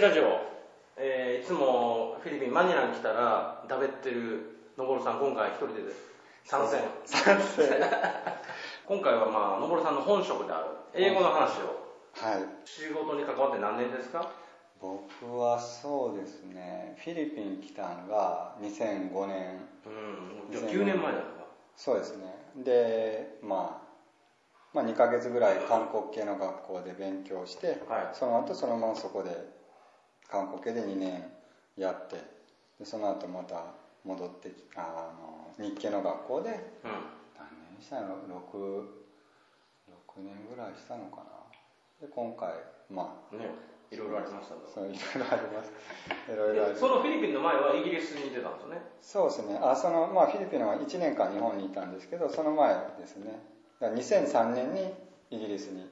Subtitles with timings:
[0.00, 0.40] ラジオ、
[0.96, 5.82] えーいつもフィリピンマニラに来たらだべってるのぼるさん今回一人で
[6.44, 6.80] 参戦。
[7.04, 7.62] 賛成
[8.86, 10.66] 今回はまあのぼるさんの本職である。
[10.94, 11.80] 英語の話を。
[12.14, 12.68] はい。
[12.68, 14.26] 仕事に関わって何年ですか？
[14.80, 19.68] 僕はそうですねフィリピン来たんが2005年。
[19.86, 20.50] うん。
[20.50, 21.28] じゃあ9年前だのか
[21.76, 22.34] そうですね。
[22.56, 23.88] で、まあ、
[24.72, 28.08] まあ2ヶ月ぐらい韓国系の学校で勉強して、はい。
[28.12, 29.30] その後そのままそこで
[30.30, 31.24] 韓国系で2年
[31.76, 32.16] やって
[32.78, 33.64] でその後また
[34.04, 35.12] 戻ってきあ
[35.58, 36.56] の日系の学校でうん。
[37.36, 38.84] 何年したの？6,
[40.16, 41.24] 6年ぐらいしたのかな。
[42.00, 42.48] で今回
[42.90, 43.50] まあね
[43.90, 45.72] いろいろありましたそういろいろあります。
[46.30, 46.80] いろいろあります。
[46.80, 48.80] そのフィリピンの前はイギリスにいてたんですよね？
[49.02, 49.58] そうですね。
[49.60, 53.40] あその、まあ、フィリピンは1年間日本にいたんですけどその前ですね。
[53.80, 54.94] だから2003年に
[55.30, 55.90] イギリスに。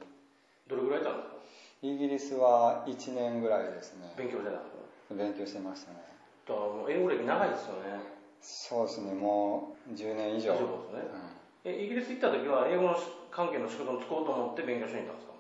[0.69, 1.38] どれぐらいいたんですか
[1.83, 4.13] イギリスは1年ぐらいですね。
[4.17, 4.51] 勉強して
[5.09, 5.99] た勉強してましたね。
[6.49, 8.01] だからもう英語歴長いですよね。
[8.41, 10.55] そうですねもう10年以上。
[10.55, 11.03] 以上ですね。
[11.65, 12.97] えイギリス行った時は英語の
[13.31, 15.33] 関係の仕事に就こうと思って勉強しに行ったんですか？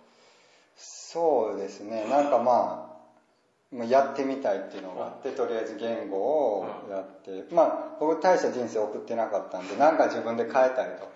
[0.76, 6.16] そうですねなんかまあまあやってみたいっていうのがあってとりあえず言語
[6.60, 11.08] をやってまあ僕大した人生送ってなかったんでなんか自分で変えたいと。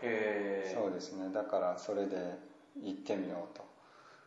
[0.75, 2.17] そうですねだからそれで
[2.83, 3.65] 行ってみようと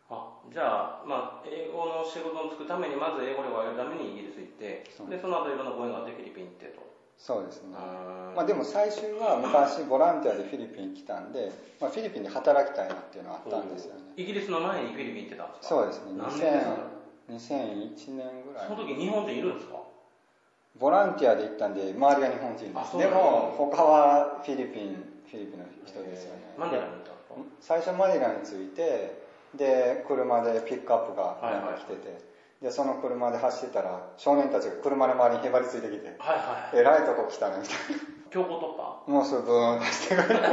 [0.09, 6.85] あじゃあ、まあ、英語の仕事に就くためにまず英語力を上げるためにイギリス行ってそうでその後いろんなご縁があってフィリピン行ってと。
[7.17, 7.73] そうですね。
[7.73, 11.49] うんまあでも最終は昔ボランティアでフィリピン来たんで、
[11.81, 14.01] まあ、フィリピンで働きたいなっていうのはあったんですよね。
[14.17, 15.47] イギリスの前にフィリピン行ってた。
[15.47, 16.11] んですかそうですね。
[16.17, 18.67] 何年ですか？2001年ぐらい。
[18.67, 19.79] その時日本人いるんですか？
[20.77, 22.97] ボランティアで行ったんで周りが日本人です。
[22.99, 26.53] でも他はフィリピンフィリピンの人ですよね。
[26.59, 27.15] マニラに行った
[27.59, 29.24] 最初マニラに着いて
[29.57, 31.79] で車でピックアップがはいはい。
[31.79, 32.17] 来てて、
[32.61, 37.75] でその車で走ってたら少年たちが車の周りにへばりついてきてはいはいえらいとこ来たねみたい
[38.31, 39.03] 強行突破？
[39.07, 40.43] なもうすぐブーンとしてくる う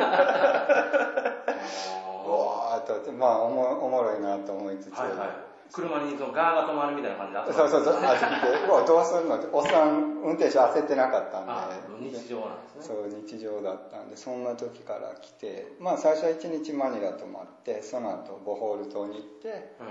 [2.30, 7.52] わーっとまあおもおもろいなと思いつつ、はいはい車にそのガーが止まるみたいな感じであった。
[7.54, 7.94] そうそうそう。
[7.96, 11.52] あってうわどうするのっておっさん運転手焦ってなかったんで。
[11.52, 12.82] あ日常なんですね。
[12.82, 19.82] そう日常だったんでそんな時から来てまあ最初は1日マニラ泊まってその後ボホール島に行ってう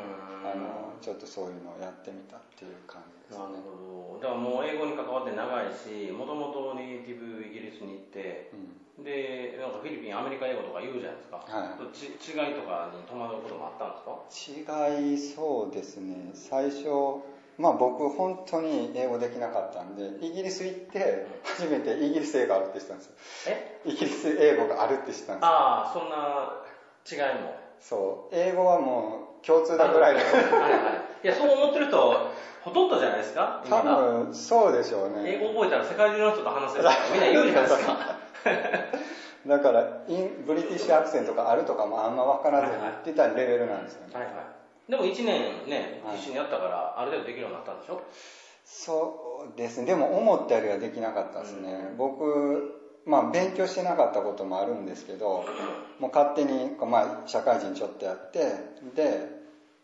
[0.44, 4.20] あのちょっとそういうのをやってみたっていう感じですなるねほど。
[4.22, 9.04] だからもう英語に関わって長いしもともとネイティブイギリスに行ってうん。
[9.08, 11.96] でなんかフィリピンアメリカ英語とか言うじゃないですか、はい。
[11.96, 13.98] ち違いとかに戸惑うこともあったんで
[14.30, 14.84] すか？
[14.92, 16.32] 違いそうですね。
[16.36, 17.24] 最初
[17.58, 23.14] まあ僕本当に英語できなかったんでイギリス行って初めてイギリス英語あるって知ったんですよ。
[23.48, 23.82] え？
[23.86, 25.48] イギリス英語があるって知ったんですよ。
[25.50, 26.62] ああそんな
[27.10, 27.54] 違いも。
[27.80, 28.36] そう。
[28.36, 30.90] 英語はもう共通だぐらいではいは
[31.24, 31.26] い。
[31.26, 31.98] いやそう思ってる人
[32.64, 33.64] ほとんどじゃないですか？
[33.70, 35.34] 多分そうでしょうね。
[35.36, 36.86] 英語覚えたら世界中の人と話せる。
[37.14, 37.98] みんな言うじゃないですか。
[39.48, 44.34] だからインブリティッシュアクセントがあるとかもあんま分からずに言ってたレベルなんですよね、はいはい。
[44.92, 46.18] でも1年ねはい。
[46.18, 48.02] 一緒にやったからある程度できるようになったんでしょ？
[48.64, 49.88] そうですね。
[49.88, 51.98] でも思ったよりはできなかったですね、うん。
[51.98, 55.44] 僕まあ勉強してなかったこともあるんですけど
[55.98, 58.40] もう勝手にこう、まあ、社会人ちょっとやって
[58.96, 59.41] で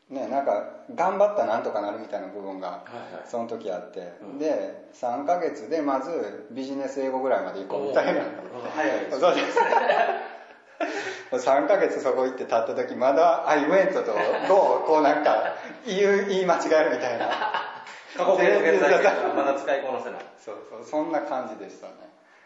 [0.09, 0.63] ねなんか
[0.95, 3.23] 頑張ったらなんとかなるみたいな部分がはいはい。
[3.25, 4.39] その時あって、うん。
[4.39, 8.21] で3ヶ月でまずビジネス英語ぐらいまで行こうみたいな。
[8.75, 9.59] 早いですそうです。
[11.31, 14.13] 3ヶ月そこ行って立った時まだ「I went」と
[14.47, 17.27] 「go」こうなんか言う言い間違えるみたいな。
[18.15, 20.25] 過去形と現在形がまだ使いこなせない。
[20.39, 21.93] そうそうそんな感じでしたね。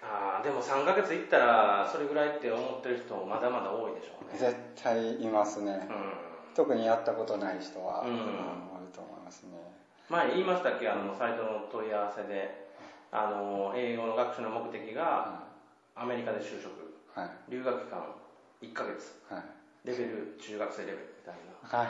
[0.02, 4.40] ああでも3ヶ月行ったらそれぐらいって思ってる人まだまだ多いでしょうね。
[4.40, 8.10] 絶対いますね、うん特にやったことない人は、うん。
[8.10, 9.58] うんあると思いますね。
[10.10, 12.68] 前言いましたっけあのサイトの問い合わせで
[13.12, 15.44] あの英語の学習の目的が
[15.96, 16.72] アメリカで就職。
[17.14, 17.30] はい。
[17.50, 18.04] 留学期間
[18.62, 19.20] 1ヶ月。
[19.30, 19.44] はい。
[19.84, 21.36] レベル中学生レベルみたい
[21.72, 21.80] な。
[21.80, 21.88] はい。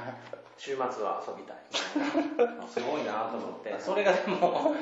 [0.57, 1.57] 週末は遊びたい。
[2.69, 3.79] すごいなと思って。
[3.79, 4.75] それがでも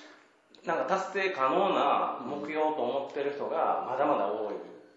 [0.66, 4.54] なんか達成可能な目標と思ってる人がまだまだ多い。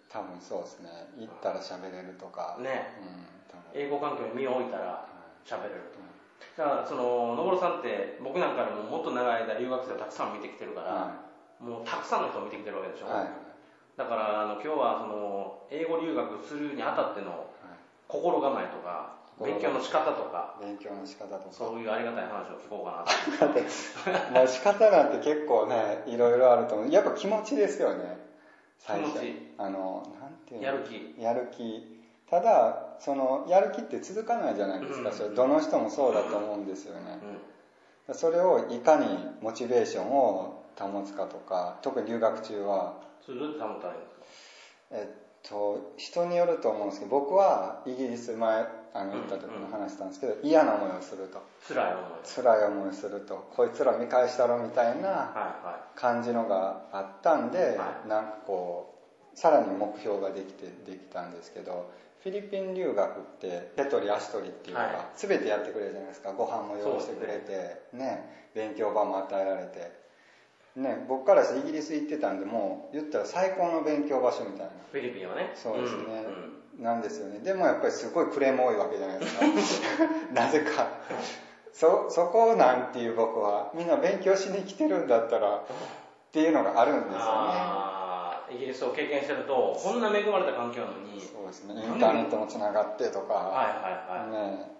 [0.10, 0.90] 多分そうですね。
[1.18, 2.58] 行ったら喋れるとか。
[2.60, 2.98] ね。
[3.02, 3.33] うん
[3.74, 5.06] 英語環境に身を置いたら
[5.46, 5.92] 喋れる。
[5.92, 6.04] と
[6.62, 11.26] だからそののぼるさんって僕なんかでももっと長い間留学生をたくさん見てきてるから、は
[11.60, 13.28] もうたくさんの人を見てきてるわけでしょ、いはい。
[13.98, 17.50] だからあの今日はその英語留学するにあたっての
[18.08, 21.52] 心構えとか勉強の仕方とか勉強の仕方とか。
[21.52, 23.04] そういうありがたい話を聞こうか
[23.46, 23.60] なと。
[24.34, 26.92] まあ仕方なんて結構ねいろいろあると思う。
[26.92, 28.18] やっぱ気持ちですよね。
[28.78, 29.14] 最初。
[29.14, 29.54] 気持ち。
[29.58, 30.68] あのなんていうの？
[30.68, 31.22] やる気。
[31.22, 31.93] やる気
[32.34, 35.16] ただそのやる気って続かないじゃないですか、うん。
[35.16, 37.20] それどの人もそうだと思うんですよね、
[38.14, 39.06] それをいかに
[39.40, 42.96] モチベーションを保つかとか特に留学中は。
[43.24, 44.26] それどうやって保ったらいいんですか？
[44.92, 48.66] えっと人によると思うんですけど僕はイギリス前
[48.96, 51.42] あの行った時に話したんですけど、嫌な思いをすると。
[51.68, 52.04] 辛い思い。
[52.36, 53.48] 辛い思いをすると。
[53.56, 55.34] こいつら見返したろみたいな
[55.96, 58.08] 感じのがあったんで、はい。
[58.08, 58.93] なんかこう
[59.36, 61.92] さらに目標ができてできたんですけど
[62.24, 64.92] フィリピン留学って手取り足取りっていうか、はい。
[65.18, 66.32] 全てやってくれるじゃないですか。
[66.32, 68.48] ご飯も用意してくれてね。
[68.56, 69.92] 勉強場も与えられて。
[70.76, 74.72] ね僕からしてイギリス行ってたんでもう言ったら最高の勉強場所みたいな。
[74.90, 75.52] フィリピンはね。
[75.54, 76.04] そうですね。
[76.04, 76.08] ん
[76.78, 76.84] うん。
[76.84, 77.40] なんですよね。
[77.40, 79.88] でもやっぱりすごいクレーム多いわけじゃないですか。
[80.32, 80.88] なぜか。
[81.74, 85.66] そそこなんていう僕はみんな勉強しに来てるんだったらっ
[86.32, 88.03] ていうのがあるんですよね
[88.56, 91.74] イギリスを経験してるとこんな恵まれた環境なのにそうですね。
[91.74, 94.72] インターネットもつながってとか、はいはいはい、ね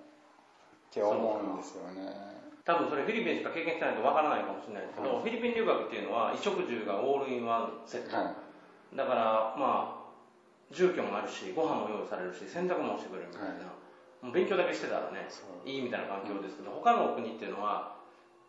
[0.90, 2.34] って思うんですよね。
[2.64, 8.32] 多分それフィリピンしか経験してないとわからないかもしれないですけど、フィリピン留学っていうのは衣食住がオールインワンセット、は
[8.96, 10.04] だからまあ
[10.72, 13.74] 住居もあるしご飯も用意されるし洗濯もしてくれるみたいな、
[14.22, 15.28] もう勉強だけしてたらね
[15.66, 18.00] いいみたいな環境ですけど、他の国っていうのは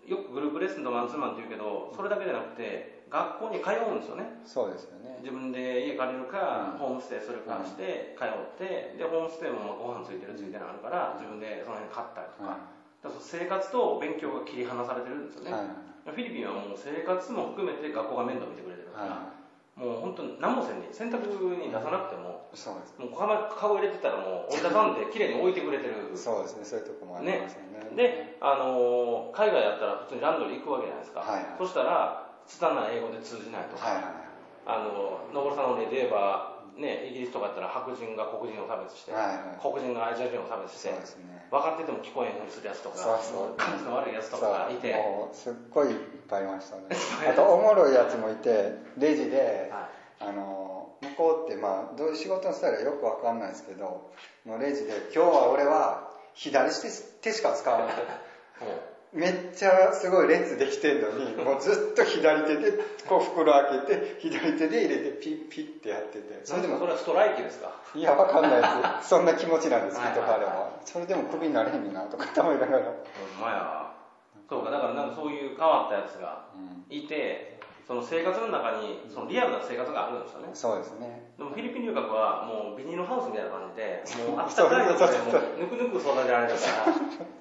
[0.06, 4.24] よくグループレッスンとマンツーマンって言うけどそれだけじゃなくて学校に通うんですよね。
[4.24, 5.16] いそうですよね。
[5.22, 6.78] 自分で家借りるか、うん。
[6.78, 12.74] ホームステイするかして通ってでホームステイもご飯ついてるついてないあるから自分でその辺買ったりとか,、は
[13.04, 16.10] だから生活と勉強が切り離されてるんですよね、はい。
[16.10, 19.33] フィリピンはもう生活も含めて学校が面倒見てくれてるから、は
[19.75, 21.26] もう本当に何もせんでいい洗濯
[21.59, 26.15] に出さなくても、いそうですもうカ入れてたらもう折りたたんで綺麗に置いてくれてる。
[26.15, 26.65] そうですね。
[26.65, 27.91] そういうとこもありますよね。
[27.99, 31.59] で、あのー海外やったら普通にランドリー行くわけじゃないですか、はいはい。
[31.59, 34.25] そしたら拙い英語で通じないとか、はいはい
[34.65, 39.61] あののぼるさんの例で言えば、ね、イギリスとかやったら白人が黒人を差別して、はいはい。
[39.61, 41.05] 黒人がアジア人を差別してね。
[41.50, 43.61] 分かってても聞こえへんふうにするやつとかそうそう。
[43.61, 45.93] 感じの悪いやつとかがいて、もうすっごい
[46.29, 46.82] ぱいいましたね。
[47.31, 49.85] あとおもろいやつもいてレジではい。
[50.21, 54.11] あの向こうってまあどういう仕事のスタイルかよくわかんないですけど
[54.44, 56.88] もうレジで今日は俺は左手
[57.21, 57.87] 手しか使わない。
[57.88, 57.93] も
[59.12, 62.73] めっちゃすごい列できてんのに もうずっと左手で
[63.09, 66.35] こう袋開けて左手で入れてピッピッってやってて。
[66.35, 67.71] うそれでもそれはストライキですか？
[67.94, 68.67] いやわかんないで
[69.05, 69.09] す。
[69.11, 70.71] そんな気持ちなんですきっ彼は。
[70.85, 72.82] それでもクビになれへんなとか頭いながら。
[72.85, 73.83] ほんまや
[74.54, 76.86] そうかだからなんかそういう変わったやつがうん。
[76.86, 80.48] いてその生活の中にそのリアルな生活があるんですよね。
[80.54, 81.26] そうですね。
[81.36, 86.64] でもフィリピン留学はもうビニールハウスみたいな感じでもうあったかいとこでぬくぬく育てられるか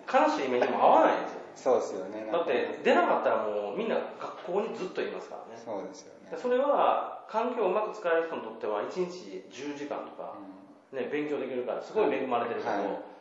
[0.10, 1.40] ら悲しい目にも合わないんですよ。
[1.56, 2.28] そうですよね。
[2.28, 5.62] だって出なかったらもうみんな学校にずっといますからね。
[5.62, 6.32] そうですよね。
[6.32, 10.36] でそれは環境をうまく使える人にとっては1日10時間とか、
[10.92, 13.14] うね、勉強できるからすごい恵まれてるけど、はい。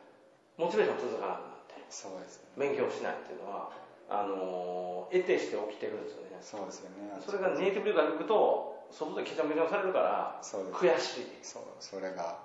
[0.59, 2.51] モチベーション続かなくなってんそうですね。
[2.57, 3.82] 勉強しないっていうのは
[4.13, 4.73] あのー
[5.13, 6.41] 得てして起きてるんですよね。
[6.41, 7.21] そうですよね。
[7.21, 10.41] それがネイティブ留学行くと外でケチャメチャされるから
[10.73, 11.27] 悔しい。
[11.43, 12.41] そうそれが。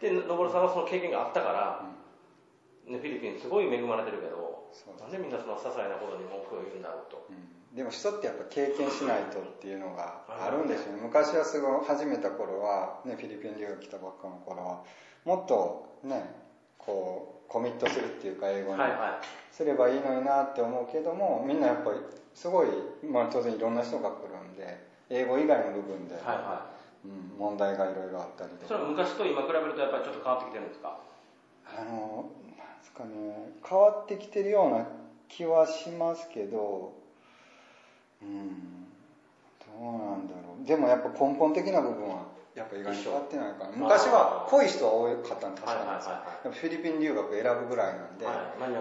[0.00, 1.88] でのぼるさんはその経験があったから
[2.86, 2.92] う、ん。
[2.92, 4.68] ね、フィリピンすごい恵まれてるけど
[5.00, 7.24] なんでみんなその些細なことに文句を言うんだろうと。
[7.30, 7.76] うん。
[7.76, 11.00] でも人ってやっぱ経験しないとっていうのがあるんですよね。
[11.00, 14.82] 昔はすごい始めた頃は、ね、フィリピン留学来たばっかの頃は
[15.24, 16.34] もっとね
[16.76, 18.80] こうコミットするっていうか英語に。
[19.50, 21.98] すればいいのになって思うけどもみんなやっぱり
[22.32, 22.68] すごい、
[23.04, 26.14] まあ、当然いろんな人が来るんで英語以外の部分で、
[27.04, 28.68] うん、問題がいろいろあったりいとか。
[28.68, 31.00] それは昔と今比べるとやっぱりちょっと変わってきてるんですか？
[31.66, 34.86] あのなんですかね変わってきてるような
[35.28, 36.94] 気はしますけど
[38.22, 38.86] うん
[39.60, 40.66] どうなんだろう。
[40.66, 42.26] でもやっぱ根本的な部分は
[42.60, 43.70] やっぱ意外に変わってないから。
[43.72, 48.26] 昔は濃い人は多かったの確かなんですよでもフィリピン留学選ぶぐらいなんで、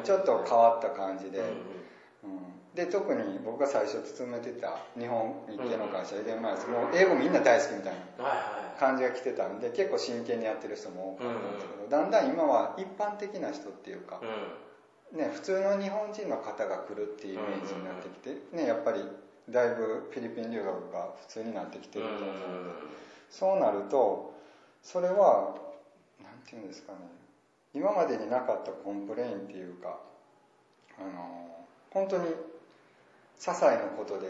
[0.03, 2.39] ちょっと変わった感じで、うんうん。
[2.43, 2.59] うん。
[2.75, 19.01] で特に僕が最初勤めてた日本日系の会社エデンマイスもう英語みんな大好きみたいな感じが来てたんで結構真剣にやってる人も多かったんですけど、だんだん今は一般的な人っていうか、うね、普通の日本人の方が来るっていうイメージになってきて、ね、やっぱり
[19.50, 24.33] だいぶフィリピン留学が普通になってきてんると思うんで、うんそうなると
[24.83, 25.55] それは
[26.19, 27.00] 何て言うんですかね。
[27.74, 30.00] 今までになかった complain っていうか
[30.98, 32.33] あの本当に些
[33.38, 34.29] 細なことでう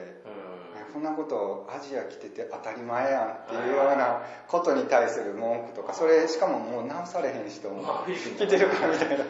[0.56, 0.60] ん。
[0.94, 9.26] こんなことアジア来てて当たり前やんっていうようなことに対する文句とかそれしかももう直されへん人も来てるからみたいな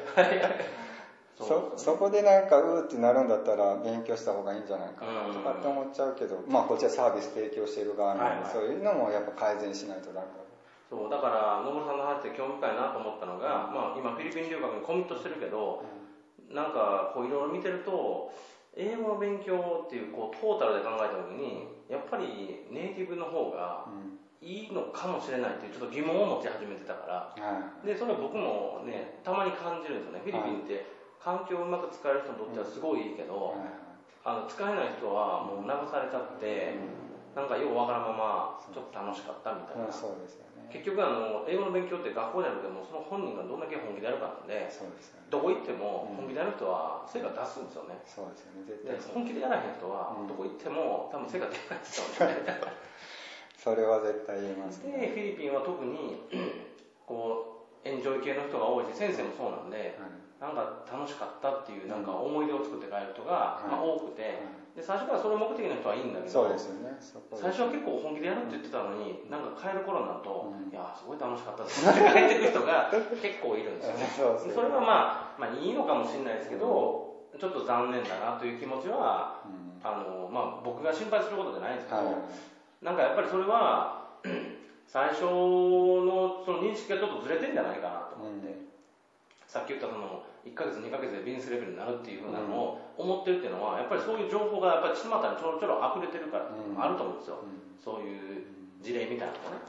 [1.39, 8.51] そそこでなんかうーってなるんだったら勉強した方がいいんじゃないかなとかって思っちゃうけどまあこっちはサービス提供してる側なんで、はいはい。
[8.51, 10.43] そういうのもやっぱ改善しないとダメだ
[10.89, 15.85] そうだから野村さんの話で興味深いなと思ったのが、まあ、今フィリピン留学にコミットしてるけど
[16.51, 18.33] なんかこういろいろ見てると
[18.75, 24.19] 英語の勉強っていうこうトータルで考えた時にやっぱりネイティブの方がうん。
[24.41, 27.43] いいのかもしれないっていうちょっと疑問を持ち始めてたから。
[27.43, 30.21] はでそれ僕もねたまに感じるんですよね。
[30.23, 33.55] フィリピンって環境をうまく使える人にとってはすごいいいけいど、はい
[34.19, 36.75] あの使えない人はもう流されちゃって、
[37.31, 40.67] なんかようわからんままちょっと楽しかったみたいな、うんそうですよね。
[40.69, 45.31] 結局あの英語の勉強って学校じゃなくてもその本人がどんだけ本気でやるかなんでそうですよね。
[45.31, 47.95] どこ行っても本気でやる人は成果出すんですよね。
[48.05, 50.27] そうですよね絶で対本気でやらへん人はうん。
[50.27, 52.59] どこ行っても多分成果出ないですよね
[53.55, 56.27] それは絶対言えますでねフィリピンは特に
[57.07, 64.39] こうエンジョイ系の人が多いし先生もそうなんではいなんか楽しかったっていうなんか思い出を作って帰る人が、はいまあ、多くて
[64.71, 66.95] で最初からそれ目的の人はいいんだけどそうですよね。
[67.35, 70.71] 最初は結構本気でやるって言ってたのになんか帰る頃になると、うん。
[70.71, 72.87] いやすごい楽しかったですって帰ってくる人が
[73.19, 74.47] 結構いるんですよね。
[74.55, 79.69] それはまあ、まあいいのかもしれないですけど、ちょっと残念だなという気持ちはうん。
[79.83, 82.15] あの、まあ、僕が心配することじゃないんですけど、はい。
[82.81, 84.07] なんかやっぱりそれは
[84.87, 88.68] 最初のその認識がちょっとずれてんじゃないかなと思って、
[89.49, 96.77] さっき言ったその1ヶ月2ヶ月でビジネスレベルになるっていうふうなのを思ってるっていうのはやっぱりそういう情報がやっぱり巷にちょろちょろ溢れてるからうん。
[96.77, 97.57] あると思うんですよ、うん。
[97.81, 98.45] そういう
[98.79, 99.65] 事例みたいなのがね。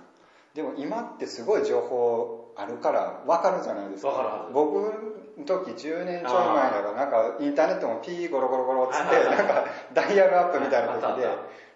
[0.52, 4.10] でも今ってすごい情報あるから分かるじゃないですか。
[4.10, 4.52] 分かるはず。
[4.52, 4.76] 僕
[5.40, 11.28] の時10年ちょい前だからなんかインターネットもピーゴロゴロゴロっつってなんかダイヤルアップみたいな時で。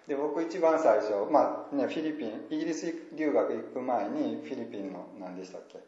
[0.09, 5.79] で僕一番最初まあねフィリピンイギリス留学行く前にフィリピンの何でしたっけ？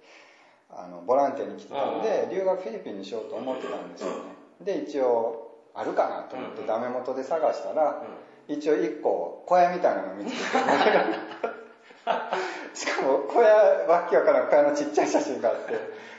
[0.71, 4.17] あのボランティアに来てたんで留学フィリピンにしようと思ってたんですよね。
[4.61, 8.03] で一応あるかなと思ってダメ元で探したら
[8.49, 10.43] 一応一個小屋みたいなのを見つけて
[12.75, 13.55] しかも小屋
[13.87, 15.75] わっきわからん小屋のちっちゃい写真があって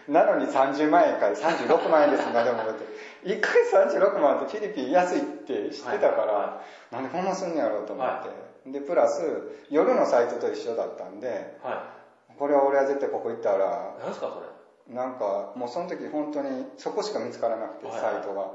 [0.07, 2.85] なのに30万円から36万円ですまでもって。
[3.25, 6.61] 1ヶ月36万ってフィリピン安いって知ってたから、は
[6.91, 8.29] なんでこんなすんのやろうと思って、
[8.71, 9.21] でプラス
[9.69, 11.96] 夜のサイトと一緒だったんでは
[12.37, 14.41] これは俺は絶対ここ行ったらい何ですかそ
[14.89, 14.95] れ？
[14.95, 18.51] なんかもうその時本当にそこしか見つからなくてはいサイトが。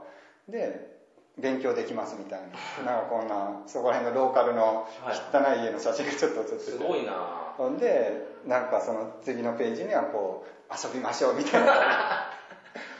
[0.49, 0.93] で
[1.39, 2.47] 勉強できますみたいな。
[2.85, 4.87] なんかこんなそこら辺のローカルの
[5.33, 6.71] 汚い家の写真がちょっと写ってて。
[6.73, 7.13] すごいな。
[7.57, 11.73] ほんでなんかその次のページにはこう遊びましょうみたいな。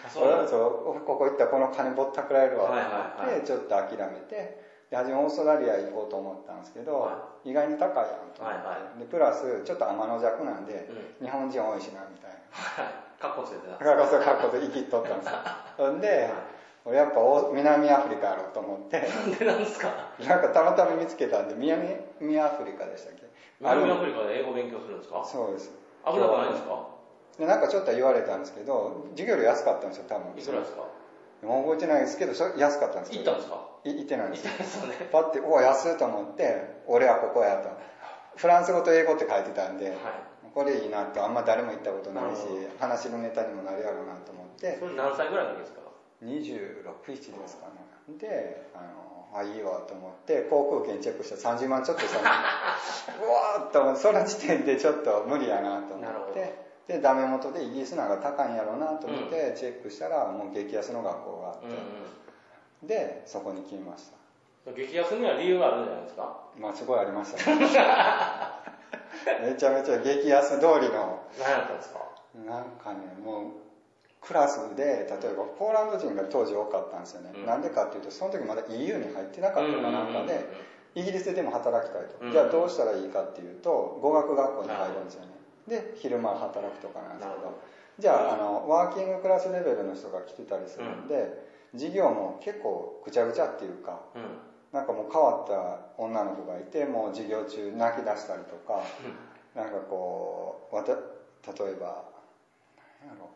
[0.05, 4.61] あそうなんですそうここ行ったらこの金ぼったくられるわと思って、ちょっと諦めて
[4.93, 10.87] で初めオーストラリア行こうと思ったんですけど、は意外に高いやんと思って、はいはでプラスちょっと天の弱なんで、
[11.21, 12.37] う日本人多いしなみたいな。
[12.53, 12.93] はい。
[13.19, 13.73] カッコつけてた。
[13.73, 15.39] だからこそかっこで生きっとったんですよ。
[15.81, 16.29] ほんで
[16.85, 19.01] 俺やっぱお南アフリカやろうと思って。
[19.01, 19.89] なんでなんですか？
[20.21, 23.25] なんかたまたま見つけたんで南南アフリカでしたっけ？
[23.61, 25.25] 南アフリカで英語勉強するんですか？
[25.25, 25.73] そうです。
[26.05, 26.85] 危なくないんですか？
[27.39, 30.37] でなんかちょっと言われたんですけど授業料安かったんですよ多分。
[30.37, 30.85] いくらですか？
[31.41, 33.72] もう覚えてないですけどそれ安かったんですよ行ったんですか？
[33.85, 35.09] いてないんですよね。
[35.11, 37.69] パッておお安いと思って俺はここやと。
[38.37, 39.97] フランス語と英語って書いてたんで、はい。
[40.55, 42.43] これいいなとあんま誰も行ったことないし
[42.79, 44.77] 話のネタにもなるやろうなと思って。
[44.79, 45.81] それ何歳ぐらいの時ですか
[46.23, 48.19] ？267ですかね。
[48.19, 56.73] であのあいいわと思って航空券チェックしたら30万ちょっとした うわーっと思ってその時点でちょっと無理やなと思って。
[56.89, 61.79] でダメ元でイギリスなんか高いんやろうなと思ってチェックしたらもう激安の学校があって、うんうん
[62.83, 64.05] でそこに決めまし
[64.67, 64.73] た。
[64.73, 66.37] 激安には理由があるんじゃないですか？
[66.59, 67.63] まあすごいありましたね。
[69.43, 71.23] めちゃめちゃ激安通りの。
[71.39, 72.01] 何やったんですか？
[72.47, 73.45] なんかねもう
[74.21, 77.47] クラスで例えばポーランド人が当時多かったんですよね、うん。
[77.47, 80.47] なんでかっていうとその時まだ EU に入ってなかったかなんかで、
[80.95, 82.33] イギリスででも働きたいと、うん。
[82.33, 85.29] じゃあどうしたらいいかっていうと語学学校に入るんですよね。
[85.67, 87.53] で昼間働くとかなんですけど。
[87.99, 94.23] じゃああのワーキングクラスレベルの人が来てたりするんで、授業も結構ぐちゃぐちゃっていうかうん。
[94.23, 94.29] うん
[94.73, 98.81] なんかもう変わった女の子がいてもう授業中泣き出したりとか
[99.55, 102.05] なんかこうわた例えば
[103.05, 103.29] 何やろ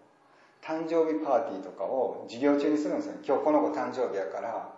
[0.64, 4.72] 誕生日パーティーとかを授業中にするんですよ今日この子誕生日やから。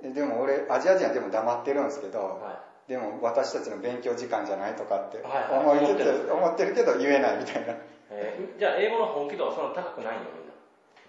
[0.00, 6.24] ででも俺アジア人はでも黙ってるんですけど、ーはでも私たちの勉強時間じゃないとかって思いつ思ってる。
[6.26, 7.72] つ思ってるけど言えないみたいな。
[7.74, 7.76] い
[8.08, 10.20] えーじゃあ英語の本気度はそんな高くないの？
[10.24, 10.39] みんな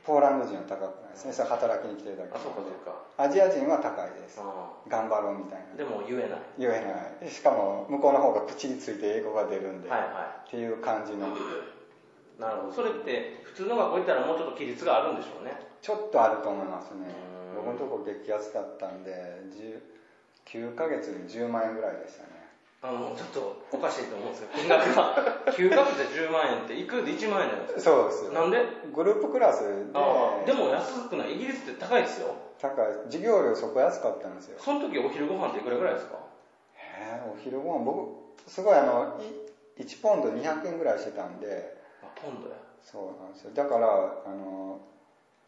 [0.06, 1.34] ポーランド人は高くないですね。
[1.34, 2.36] それ働きに来てるだけ。
[2.36, 2.98] あそうかそうか。
[3.18, 4.40] アジア人は高いです。
[4.42, 5.76] あ頑張ろうみたいな。
[5.76, 6.40] ーでも言えない。
[6.58, 6.82] 言え
[7.22, 7.30] ない。
[7.30, 11.28] しかも向こうの方が口について英語が出るんで、はいはっていう感じの。
[11.28, 11.32] い
[12.40, 12.74] なるほど。
[12.74, 15.54] それって普通の学校行ったらもうちょっと規律があるんでしょうね。
[15.82, 17.10] ちょっとあると思いますね。
[17.58, 17.66] うん。
[17.66, 19.12] 僕のとこ激安だったんで
[19.54, 19.92] 10
[20.52, 22.41] 9ヶ月に10万円ぐらいでしたね
[22.84, 25.16] あのちょっとおかしいと思うんですけど金額が。
[25.54, 28.32] 9学期で10万円って1ヶ月1万円なんですそうですよ。
[28.34, 28.58] なんで？
[28.94, 29.70] グループクラスで。
[29.94, 32.34] ああでも安くないイギリスって高いですよ。
[32.60, 32.86] 高い。
[33.06, 34.58] 授業料そこ安かったんですよ。
[34.60, 36.16] その時お昼ご飯っていくらぐらいですか？
[36.76, 39.20] へえお昼ご飯僕すごいあの
[39.78, 41.78] い1ポンド200円ぐらいしてたんで。
[42.02, 42.56] あポンドや。
[42.82, 43.52] そうなんですよ。
[43.54, 43.88] だから
[44.26, 44.80] あの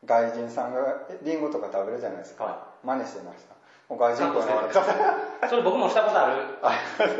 [0.05, 3.52] 外人さんがえリンゴとか食べるじゃないですか、は真似してました
[3.97, 4.43] 外人っぽい
[5.49, 6.59] それ僕もしたことある。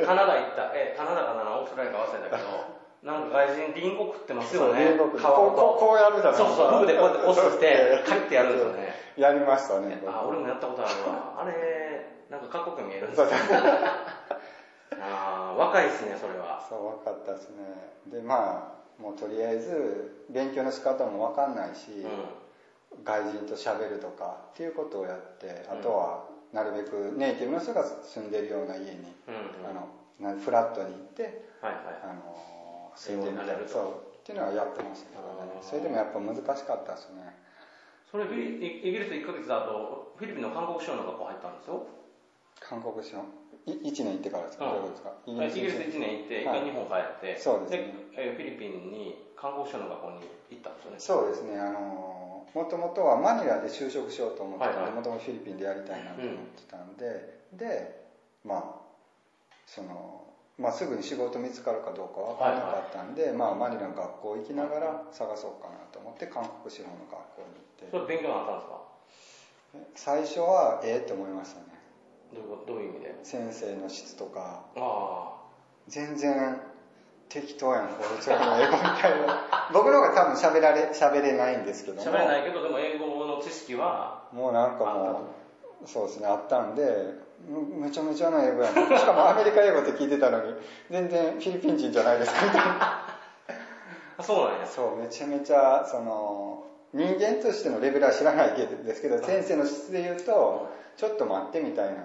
[0.05, 0.71] カナダ行った。
[0.73, 1.59] えカナダかな？
[1.59, 2.83] オーストラリアか忘れたけど。
[3.03, 4.95] なんか外人リンゴ食ってますよね。
[4.97, 6.39] こうこうやるじゃない。
[6.39, 6.71] ですかそう。
[6.79, 8.93] そうでこうやって押してカリッてやるんですよね。
[9.17, 11.43] やりましたねあ俺もやったことあるわ。
[11.43, 11.53] あれ
[12.29, 13.27] なんかかっこよく見えるんですよ。
[15.01, 16.65] ああ若いですねそれは。
[16.69, 17.57] そう分かったですね。
[18.07, 29.69] でまあもうとりあえず勉強の仕方も分かんないし、う外人と喋るとかっていうことをやってうんあとはなるべくネイティブの人が住んでるような家に、んうんうん。
[29.69, 31.99] あのなフラットに行ってはいはい。
[32.03, 37.35] あの住んでみたそうっていうのはやってましたけどねそれでもやっぱ難しかったですね。
[38.11, 41.87] それフィリイギリス1ヶ月だとフィリピンの韓国省の学校入ったんですよ。
[42.61, 43.25] 韓国史の
[43.65, 44.81] 1年行ってからですか、うん。
[44.83, 45.11] どうですか？
[45.25, 47.93] イギリス1年行って一はい回日本帰って、そうですね。
[48.13, 50.99] えーフィリピンに韓国省の学校に行ったんですよね。
[50.99, 51.59] そうですね。
[51.59, 52.22] あの
[52.53, 54.91] もともとはマニラで就職しようと思ってたんはいはい。
[54.91, 58.03] でもともとフィリピンでやりたいなと思ってたんで、で
[58.45, 58.63] まあ
[59.65, 60.21] その
[60.55, 68.05] まあ、すぐに仕事見つかるかどうか分からなかったんで、まあ、マニラの学校行きながら探そうかなと思って韓国司法の学校に行って。
[68.05, 68.81] それ勉強になったんですか？
[69.95, 71.73] 最初はええって思いましたね。
[72.31, 72.73] どういうこと？
[72.73, 73.15] どういう意味で？
[73.23, 74.61] 先生の質とか。
[74.77, 75.41] あ
[75.87, 76.61] 全然
[77.29, 79.22] 適当やんこいつらの英語みたいな
[80.23, 82.07] 多分喋られ喋れないんですけあども。
[82.11, 85.21] 喋れないけどでも英語の知識はもうなんかも
[85.83, 86.83] うそうですねあったんで
[87.47, 90.53] むめちゃめちゃな英語やんしかもアメリカ英語って聞いてたのに
[90.89, 92.45] 全然フィリピン人じゃないですか。
[92.45, 93.17] みたいな
[94.17, 94.65] あそうなんや。
[94.67, 102.03] そうめちゃめちゃその人間としてのレベルは知らないですけど先生の質で言うとちょっと待ってみたいな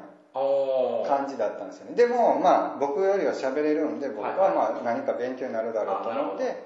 [1.06, 1.94] 感じだったんですよね。
[1.94, 6.64] でもまあ僕よりは喋れるんで僕はまあ何か勉強になるだろうと思って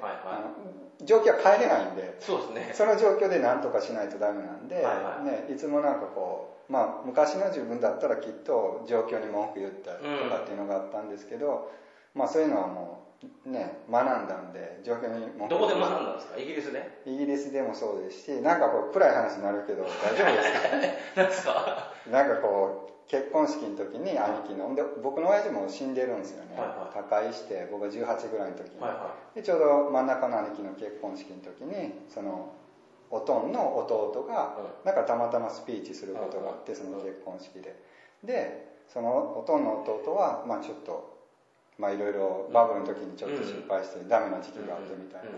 [1.04, 2.70] 状況は変えれないんでそうですね。
[2.74, 5.24] その状況で何とかしないとダメなんで、はいはい。
[5.24, 11.70] ね、いつもなんかこう、まあ、昔の自分だったらきっと状況に文句言ったりとかっていうのがあったんですけど、
[12.14, 13.02] まあそういうのはも
[13.44, 16.38] うね学んだんで状況に文句どこで学んだだんですか？
[16.38, 17.02] イギリスで？
[17.06, 20.68] イギリスでもそうですしなんかこう暗い話になるけど大丈夫ですか？
[21.16, 21.92] 何ですか？
[22.10, 26.94] なんかこう結婚式の時に兄貴ので僕の親父も死んでるんですよね、はいはい。
[26.94, 32.52] 他界して僕が18ぐらいの時に、はいはでちょうど真ん中の兄貴の結婚式の時にその
[33.10, 37.76] おとんの弟がなんかたまたまスピーチすることがあってその結婚式で。
[38.24, 41.18] でそのおとんの弟はまあちょっと
[41.78, 45.30] まあいろいろバブルの時にちょっと失敗してダメな時期があってみたいな。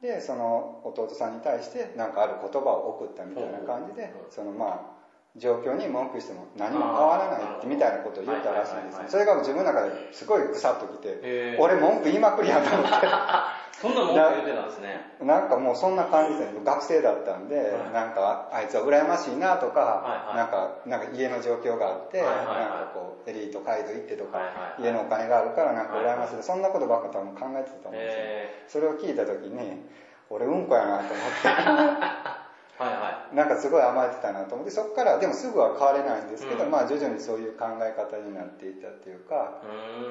[0.00, 4.30] でその弟さんに対して何かある言葉を送ったみたいな感じでうん。
[4.30, 4.97] そのまあ
[5.38, 13.06] 状況に文句しても何も変わらないってみたいなことを言ったらしいんですそれが自分の中ですごいぐさっときて俺文句言いまくりやと思って。
[13.80, 15.14] そんなもん言ってたんですね。
[15.20, 17.92] なんかもうそんな感じで学生だったんで、はい。
[17.94, 20.36] なんかあいつは羨ましいなとか、はいはい。
[20.36, 22.46] なんかなんか家の状況があって、はいはいはい。
[22.46, 24.82] なんかこうエリート街道行ってとか、はいはいはい。
[24.82, 29.86] 家のお金があるからなんか羨ましい、そんなことばっか多分考えてたと思うんですよ、えそれを聞いた時に
[30.28, 31.48] 俺うんこやなと思って。
[31.48, 32.34] ー、
[32.78, 33.34] はいはい。
[33.34, 36.70] なんかすごい甘えてたなと思ってそこからでもすぐは変われないんですけど、うん。
[36.70, 39.60] まあ徐々にそういう考え方になっていったっていうか、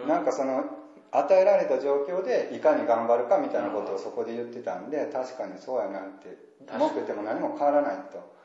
[0.06, 0.64] うなんかその
[1.12, 6.38] 与えられた状況でいかに頑張るかみたいなことをそこで言ってたんで確かにそうやなって
[6.78, 8.36] 文句言っても何も変わらないと。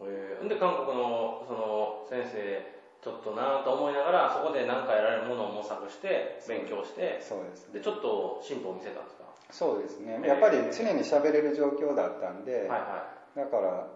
[0.00, 7.68] えー、で韓国のその先生ちょっとなと思いながらそこで何か得られるものを模索して勉強してそうです。
[7.68, 9.23] ねでちょっと進歩を見せたんですか？
[9.54, 10.18] そうですね。
[10.18, 10.26] えー。
[10.26, 13.86] やっぱり常に喋れる状況だったんで、はいはだから、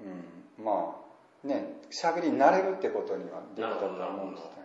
[0.00, 0.94] うん、ま
[1.42, 4.58] あね喋りに慣れるってことにはできたと思うんですよね。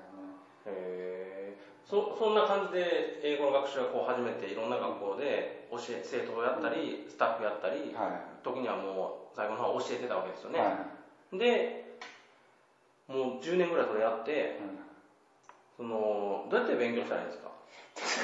[0.65, 1.57] いへえ
[1.89, 10.85] そそんな感じで英語の学習がこう始めていろんな学校で教え生徒をやったり、スタッフやったり、は時にはもう最後の方は教えてたわけですよい、ね、は
[11.33, 11.37] い。
[11.37, 11.97] で
[13.07, 14.59] もう10年ぐらいそれやって
[15.77, 17.41] そのどうやって勉強したらいいんです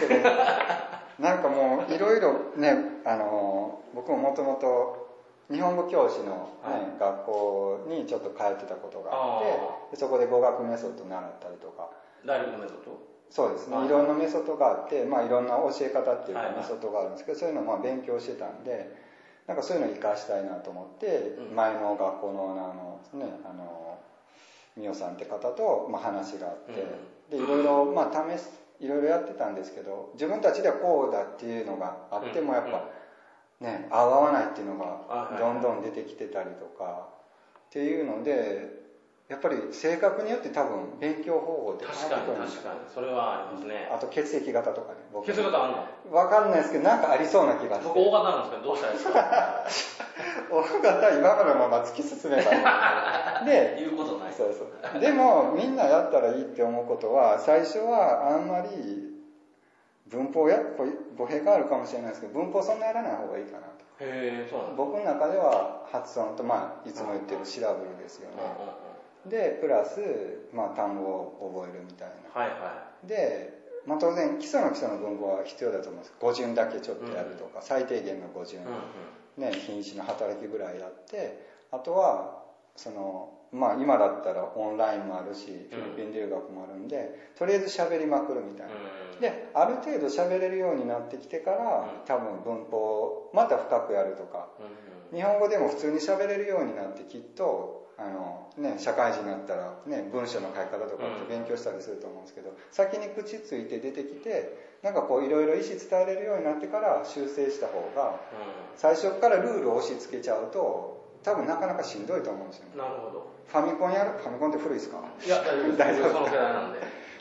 [0.08, 0.99] か？
[1.20, 5.08] なんかもういろいろねあの僕ももともと
[5.52, 9.40] 日本語教師の、ね学校にちょっと通ってたことがあ
[9.88, 11.90] ってそこで語学メソッド習ったりとか。
[12.26, 13.00] ダイレクトメソッド？
[13.30, 13.86] そうですね、はい。
[13.86, 16.56] いろんなメソッドがあって、まあ、いろんな教え方っていうはいはい。
[16.56, 18.94] かメソッドがあるんですけど、そういうのをまあ勉強してたんで
[19.48, 21.56] なんかそういうのを活かしたいなと思って、うん。
[21.56, 23.98] 前の学校のオーナーのねあの
[24.78, 26.86] 美代さんって方と、まあ、話があって、
[27.32, 32.90] でいろいろまあ試すいろいろやってたんですけど自分たちではこうだっていうのがあってもやっぱ、
[33.60, 37.10] ね合わないっていうのがどんどん出てきてたりとか
[37.68, 38.79] っていうので
[39.30, 42.80] やっぱり性格によって多分勉強方法って確かに確かに。
[42.92, 43.88] それはありますね。
[43.94, 45.86] あと血液型とかね血液型あんの？
[46.10, 47.88] 分かんないですけどなんかありそうな気がして。
[47.88, 50.10] 僕 O 型なんですけどどうしたらいいですか？
[50.52, 53.46] O 型は今のまま突き進めばいい。
[53.46, 54.34] で言うことない。
[54.34, 55.00] そうそう。
[55.00, 59.14] でもみんなやったらいいって思うことは最初はあんまり
[60.08, 60.58] 文法や
[61.16, 63.86] 語弊があるかもしれないですけど文法そんなやらない方がいいかなと。
[64.00, 68.38] へえそうなんだ僕の中では発音とまあいつも言ってるシラブルですよね
[69.26, 70.00] でプラス、
[70.54, 72.42] まあ、単語を覚えるみたいな。
[72.42, 76.14] はいはで、まあ、当然基礎の基礎の文法は必要だと思うんです。
[76.20, 79.52] 語順だけちょっとやるとか、最低限の語順、いうんうん。
[79.52, 82.44] ね、品詞の働きぐらいやってあとは
[82.76, 88.74] そのまあ今だったらオンラインもあるしフィリピン留学もあるんで、とりあえず喋りまくるみたいな、
[89.16, 89.22] うん。
[89.22, 94.48] である程度喋れるようになってきてから、多分文法をまた深くやるとか。
[94.60, 94.90] うん。
[95.12, 108.16] 日本語でも普通に喋れるようになってきっとあの、ね、社会人になったら、ね、文章の書き方とかって勉強したりすると思うんですけど、先に口ついて出てきてなんかこういろいろ意思伝えれるようになってから修正した方が
[108.76, 112.72] 最初からルールを押し付けちゃうと多分なかなかしんどいと思うんですよね。
[112.76, 113.28] うんなるほど。
[113.48, 115.04] ファミコンやるファミコンって古いですか？
[115.26, 115.78] いや大丈夫です。
[115.78, 116.14] 大丈夫？
[116.14, 116.80] その世代なんで。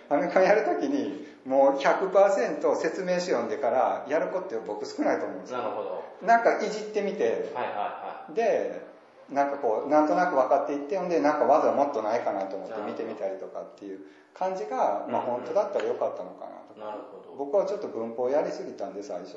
[0.08, 5.58] ファミコンやるときにもう100%説明書読んでからやる子って僕少ないと思うんですよ。
[5.58, 6.04] なるほど。
[6.22, 8.87] なんかいじってみてはいはで
[9.30, 14.00] なんかこうなんとなく分かっていってほんでなんか技もっとないかなと思って見てみたりとかっていう
[14.32, 17.36] 感じが、まあ、うん本当だったらよかったのかなといなるほど。
[17.36, 19.36] 僕はちょっと文法やりすぎたんで最初。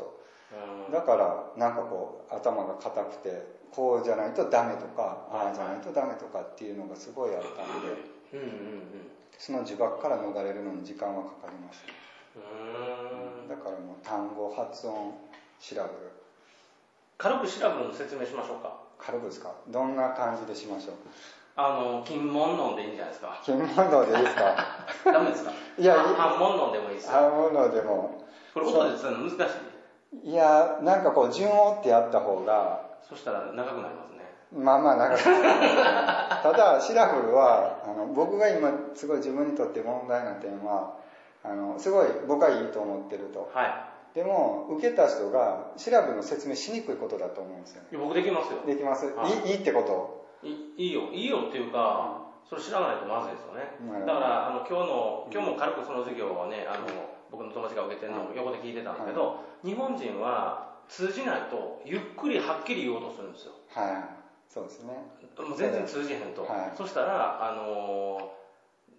[0.87, 0.93] うん。
[0.93, 7.87] だからなんかこう頭が硬くてこうじゃないとダメとかああじゃないとダメとかっていうのがすごいあったんで
[8.33, 9.11] うんうんうん。
[9.37, 12.01] その呪縛から逃れるのに時間はかかりました。
[13.49, 15.11] だからもう単語発音
[15.59, 16.11] 調べる
[17.17, 19.51] 軽く調べるの説明しましょうか軽くですか？
[19.67, 20.95] どんな感じでしましょう？
[21.57, 23.39] あの金門論でいいんじゃないですか。
[23.43, 24.55] 金門道でいいですか？
[25.11, 25.51] ダメですか？
[25.77, 27.17] いやい半門論でもいいですよ。
[27.17, 28.23] あものでも。
[28.53, 29.53] これ音で伝えるの難し
[30.23, 30.29] い。
[30.29, 32.81] いやなんかこう順を追ってやった方が。
[33.07, 34.21] そしたら長くなりますね。
[34.53, 35.23] まあまあ長く
[36.43, 40.93] ただシラフルはあの僕が今すごい自分にとって問題な点は
[41.43, 43.49] あのすごい僕はいいと思ってると。
[43.53, 47.87] はでも受けた人がシラフルの説明しにくいことだと思うんですよね。
[47.93, 48.59] い僕できますよ。
[48.65, 49.49] できます、はい。
[49.49, 50.27] い、いいってこと？
[50.43, 51.03] いいいよ。
[51.11, 53.77] いいよっていうかそれ知らないとまずいですよね。
[53.87, 56.87] なるほどだからあの今日の今日も軽くその授業をねあの
[57.31, 63.53] 僕の友達が受けてるのを横で聞いてたんですけど日本人は通じないとゆっくりはっきり言おうとするんですよ。
[63.69, 64.51] はい。
[64.51, 64.91] そうですね。
[65.39, 66.77] もう全然通じへんと、はい。
[66.77, 68.35] そしたらあの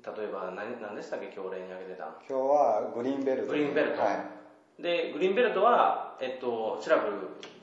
[0.00, 1.26] 例えば何何でしたっけ？
[1.26, 2.12] 今日例に挙げてたの。
[2.26, 3.48] 今日はグリーンベルト。
[3.52, 4.00] グリーンベルト。
[4.00, 4.24] はい、
[4.80, 7.16] でグリーンベルトは、えっと、シラブル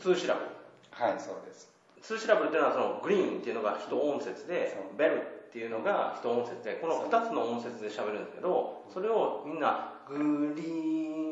[0.04, 0.42] 2シラブ。
[0.42, 0.48] ル
[0.92, 1.70] はい、そうです。
[2.02, 10.68] 2シラブルっていうのはそのグリーンっていうのが一音節でベルっていうのが一音節でこの2つの音節で喋るんですけどそれをみんなグリー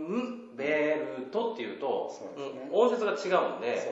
[0.09, 3.91] ンベルトっていうとそうねうん音節が違うんそうでですよ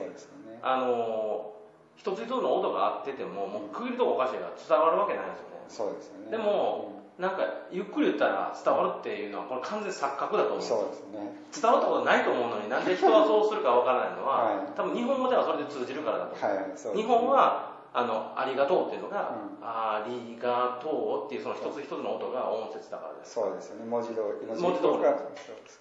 [0.50, 0.58] ね。
[0.62, 1.52] あの
[1.96, 5.56] 一つ一つの音が合っててももう区切るとこおかしいから伝わるわけないんですよね。
[5.68, 6.30] そうですよね。
[6.30, 10.58] でもなんかゆっくり言ったら伝わるっていうのはこれ完全に錯覚だと思う。
[10.58, 11.32] んですよそうですね。
[11.48, 14.76] 伝わったことないと思うのになんで人はそうするかわからないのは、はい。
[14.76, 16.36] 多分日本語ではそれで通じるからだと。
[16.36, 19.64] 思う、はいそうです日本はあのありがとうっていうのが、うん。
[19.64, 23.32] ありがとうっていうその一つ一つの音が音節だからです。
[23.32, 23.88] そうですよね。
[23.88, 25.00] 文字通り文字通り。
[25.00, 25.24] だか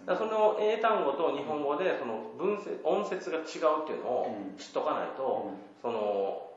[0.07, 4.55] らその英単語と日本語でその文節音節が違うっていうのをうん。
[4.55, 5.59] 知っとかないと、うん。
[5.83, 6.47] その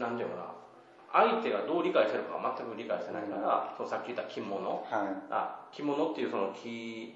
[0.00, 0.57] なんていうのかな
[1.12, 4.60] 相手がどう理解してるか全く理解してないから、そのさっき言った着物。
[4.60, 4.84] はい。
[5.30, 7.12] あ着物っていうその KIM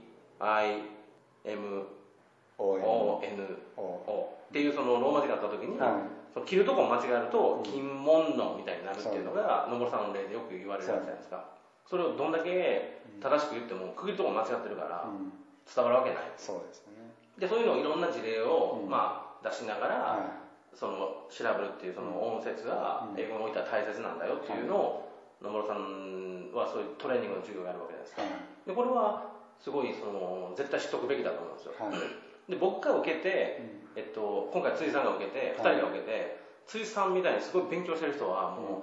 [2.58, 5.96] ON ON おっていうそのローマ字があった時に、は
[6.32, 11.44] その着るとこを間違えるとうん金門のみたいになるっていうのが野村さんの例でよく言われるじゃないですか。
[11.88, 15.32] それをどんだけ正しく言っても区切るとこ間違ってるからうん。
[15.68, 16.32] 伝わるわけない。
[16.36, 17.12] そうですよね。
[17.38, 18.90] でそういうのをいろんな事例を、うん。
[18.90, 20.41] まあ、出しながら、は
[20.74, 23.20] その調べるっていうその音節がうん。
[23.20, 25.08] 英語においては大切なんだよっていうのを
[25.42, 28.22] 野村さんはそういうトレーニングの授業をやるわけじゃないですか。
[28.66, 31.72] でこれはすごいその絶対知っとくべきだと思うんですよ。
[31.78, 32.50] はい。
[32.50, 33.58] で僕が受けて、
[33.94, 34.02] うん。
[34.02, 35.76] えっと、今回辻さんが受けて2はい。
[35.76, 38.82] 人が受けて、辻さんみたいにすごい勉強してる人はも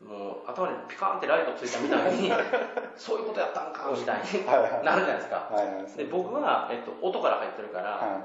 [0.00, 2.30] う,、もう頭にピカーンってライトついたみたいに
[2.96, 5.50] そういうことやったんかみたいになるじゃないですか。
[5.96, 8.20] で僕は、えっと、音から入ってるから、は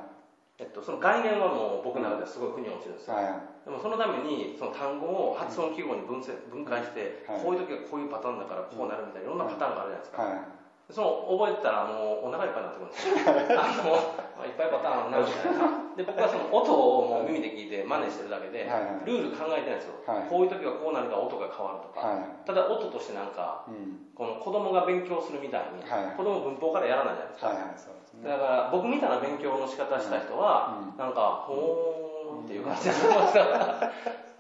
[0.60, 3.32] えっと、その概念はもう僕の中ではすごい腑に落ちるんですよ、はい。
[3.64, 7.40] でもそのためにその単語を発音記号に分せ分解して、はい。
[7.40, 10.60] こういう時はこういうパターンだからこうなるみたいないろんなパターンがあるじゃないですか、はい。
[10.92, 13.16] その覚えてたらもうお腹いっぱいになってくるんですよ。
[13.56, 15.80] あのいっぱいパターンあるなみたいな。
[15.96, 18.68] で僕はその音をもう耳で聞いて真似してるだけで、
[19.04, 20.28] ルール考えてないんですよ、はい。
[20.28, 22.48] こういう時はこうなるから音が変わるとか、はい。
[22.48, 24.12] ただ音としてなんかうん。
[24.16, 26.18] この子供が勉強するみたいに、はい。
[26.18, 27.94] 子供文法からやらないじゃないですか、
[28.24, 30.98] だから僕みたいな勉強の仕方した人は、うん。
[30.98, 32.90] なんかほーんっていう感じ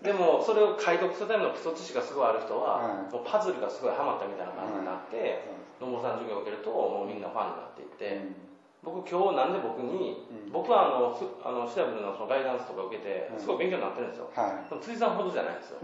[0.03, 3.13] ででもそれを解読するための基礎知識がすごいある人は、はい。
[3.13, 5.43] もうパズルがすごいハマったみたいな感じになって、
[5.79, 8.49] 野茂さん授業を受けるともうみんなファンになっていって、うん。
[8.79, 10.51] 僕今日なんで僕に、うん。
[10.51, 15.83] 僕はあのすあのシダブルのそのガイダンスとか受けてうんすごい勉強になってるんですよ、はでも辻さんほどじゃないんですよ。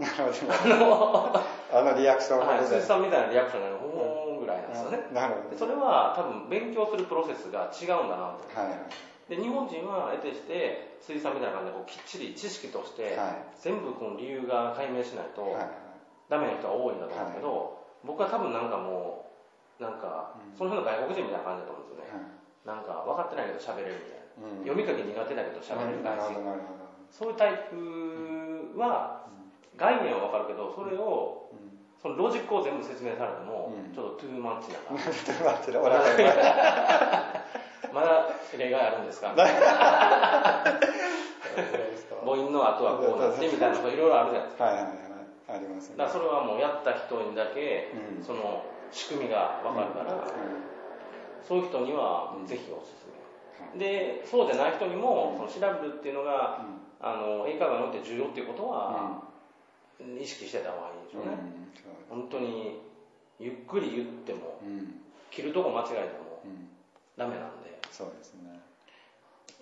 [1.72, 5.50] あのリアクションほはい、辻さんみたいなリアクションなのほーんぐらいなんですよね、なるほど。
[5.50, 8.46] でそれは多分勉強するプロセスが違うんだなと。
[8.54, 8.70] はい。
[8.70, 8.78] はい
[9.26, 13.58] で日本人は得てして辻さんみたいな感じでこうきっちり知識としてはい。
[13.58, 15.66] 全部この理由が解明しないとはい。
[16.30, 19.26] ダメな人は多いんだと思うけど、僕は多分なんかも
[19.80, 20.54] うなんかうん。
[20.54, 22.22] その辺の外国人みたいな感じだと思うんですよね、
[22.70, 22.78] はい。
[22.78, 24.62] なんか分かってないけど喋れるみたいな、うん。
[24.62, 26.38] 読み書き苦手だけど喋れる感じ。
[27.10, 29.26] そういうタイプは
[29.74, 33.94] 概念は分かるけどそれをどうんそのロジックを全部説明されてもうん。
[33.94, 35.04] ちょっとトゥーマッチな感じ。
[35.24, 36.26] ちょっと待ってお腹いっぱい。
[37.94, 38.28] まだ
[38.58, 39.32] 例外あるんですか？
[42.24, 44.64] 母音の後はこうなってみたいなこといろいろあるじゃないですか。
[44.64, 44.96] はいはいはい。
[45.48, 45.96] ありますね。
[45.96, 48.24] だからそれはもうやった人にだけうん。
[48.24, 50.24] その仕組みが分かるから、
[51.42, 53.06] そういう人にはぜひおすす
[53.74, 56.60] め、でそうじゃない人にもその調べるっていうのが、
[57.00, 59.22] あの英会話において重要っていうことは、
[60.00, 61.38] 意識してた方がいいでしょうね、
[62.08, 62.80] 本当に
[63.38, 65.00] ゆっくり言ってもうん。
[65.36, 66.68] るとこ間違えてもうん。
[67.16, 67.76] ダメなんで。
[67.90, 68.60] そうですね。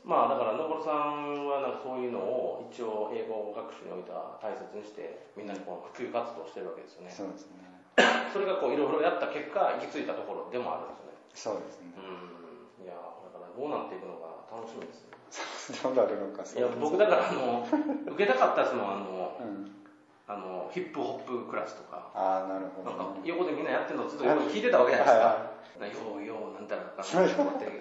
[0.04, 7.10] まあだからのぼるさんはなんかそういうのを一応英語学習においては大切にしてみんなにこう普及活動してるわけですよね。
[7.10, 7.62] そうですね。
[8.34, 10.94] それがこういろいろやった結果行き着いたところでもあるん
[11.34, 11.62] ですよね。
[11.62, 11.94] そうですね。
[11.98, 12.84] うん。
[12.84, 15.14] いやだからどうなっていくのか楽しみですね。
[15.82, 17.66] どうなるのかいや僕だからあの
[18.06, 19.83] 受けたかったですもんあのうん
[20.26, 22.10] あのヒップホップクラスとか。
[22.14, 25.54] ああなるほなんかどね横でみんなやってるのずっと横で聞いてたわけじゃないですか、は
[25.86, 27.10] ようようなんたらかって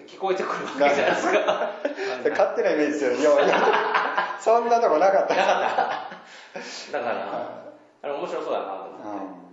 [0.08, 1.72] 聞こえてくるわけじゃないですか。
[2.24, 3.40] で 勝手なイメージですよ。
[3.40, 3.56] いやいや
[4.40, 5.36] そんなとこなかった。
[5.38, 5.50] だか
[6.92, 7.64] ら
[8.02, 9.44] あれ面白そうだなと思って、うん。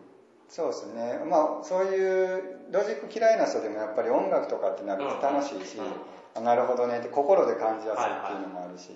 [0.48, 1.20] そうですね。
[1.26, 5.84] まあそういうロジック嫌いな人でもやっぱり音楽とかってなると楽しいし、うん
[6.32, 7.00] あなるほどね。
[7.00, 8.88] って心で感じやすいっていうのもあるし、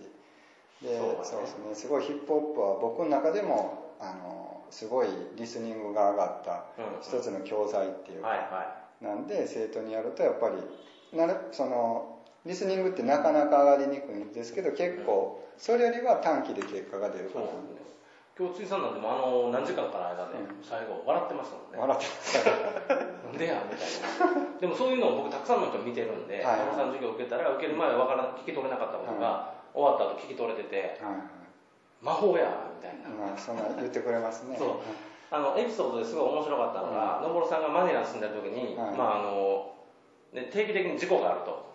[0.81, 1.25] でそうだね。
[1.25, 1.75] そうですね。
[1.75, 8.29] すごいヒップホップは僕の中でもあのすごいリスニングが上がったうん一つの教材っていうか、
[9.01, 17.47] なんで生徒にやるとやっぱりなるそのリスニングってなかなか上がりにくいんですけど結構それよりは短期で結果が出るかな。
[18.37, 20.59] 今日辻さんなんてもあの何時間かの間でうん。
[20.59, 24.59] 最後笑ってましたもんね、笑ってますなんでやみたいな。
[24.59, 26.59] でもそういうのを僕たくさんの人見てるんではい。
[26.59, 31.44] 野呂さん授業受けたら受ける前は分からん聞き取れなかったことが、終わった後聞き取れててはい
[32.05, 34.57] 魔法やみたいな、まあそんな言ってくれますね。
[34.59, 34.69] そう。
[35.31, 38.95] あのエピソードですごい面白かったのが、のぼろさんがマニラに住んでる時に、はい。
[38.95, 39.73] まああの
[40.33, 41.75] ね、定期的に事故があると。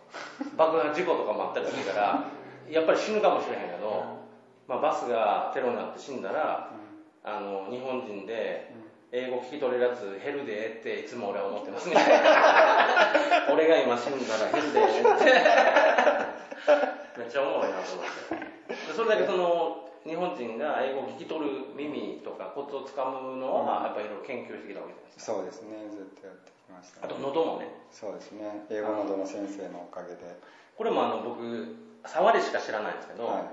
[0.57, 2.25] 爆破事故とかもあったりするから
[2.69, 4.03] やっぱり死ぬかもしれへんけど、
[4.67, 6.71] まあ、バスがテロになって死んだら
[7.23, 8.73] あの日本人で
[9.11, 11.95] 英語聞き取れるやつ減るでっていつも俺は思ってますね。
[13.51, 14.99] 俺が今死んだら減るでって。
[17.17, 18.35] めっちゃおもろいなと思って。
[18.69, 25.35] でそれだけその日本人が英語を聞き取る耳とかコツをつかむのはやっぱりいろいろ研究してきたわけじゃないですか。
[25.35, 25.91] そうですね。
[25.91, 27.67] ずっとやってきました、あと喉もね。
[27.91, 28.65] そうですね。
[28.69, 30.39] 英語のどの先生のおかげで。
[30.77, 31.43] これもあの僕
[32.05, 33.43] 触りしか知らないんですけど、はい。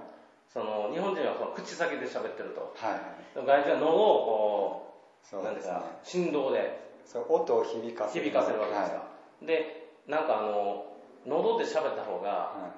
[0.53, 2.73] その日本人はその口先で喋ってると。
[2.77, 3.01] はい
[3.37, 6.87] 外人は喉をこうそうですねなんていうか振動で。
[7.07, 8.25] そう音を響かせる。
[8.27, 9.07] 響かせるわけですか、
[9.43, 10.87] でなんかあの
[11.27, 12.71] 喉で喋った方がはいはい。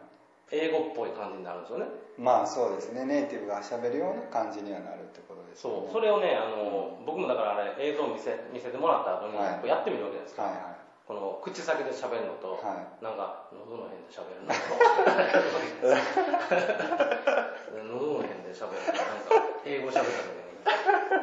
[0.50, 1.86] 英語っぽい感じになるんですよね
[2.18, 5.76] まあそうですねネイティブが喋るような感じにはなるってことですよね。
[5.86, 10.54] そうそれをねあの僕もだからあれ映像を見せ見せてもらった後にはいやってみるわけですか、はい。
[10.58, 10.74] は
[11.06, 14.60] この口先で喋るのと、はなんか喉の辺で喋るのと。
[17.88, 18.84] 喉の辺で喋る。
[18.84, 19.32] となんか
[19.64, 20.36] 英語喋った時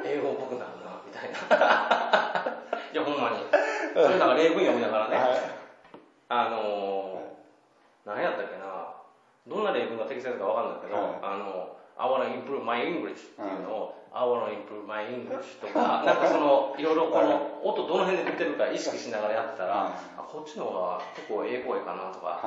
[0.01, 1.37] に英語っぽくなるなみたいな。
[2.91, 3.37] いやほんまに。
[3.93, 5.39] それなんか例文読みながらね、いはい。
[6.29, 8.94] あのー、何やったっけな
[9.47, 11.19] どんな例文が適切か分かんないけど、はい。
[11.21, 19.91] あの I wanna improve my English っていうのを、I wanna improve my English とか、 なんかその、いろいろこの、音どの辺で出てるか意識しながらやってたら、
[20.27, 22.41] こっちの方が結構英語やかなとか、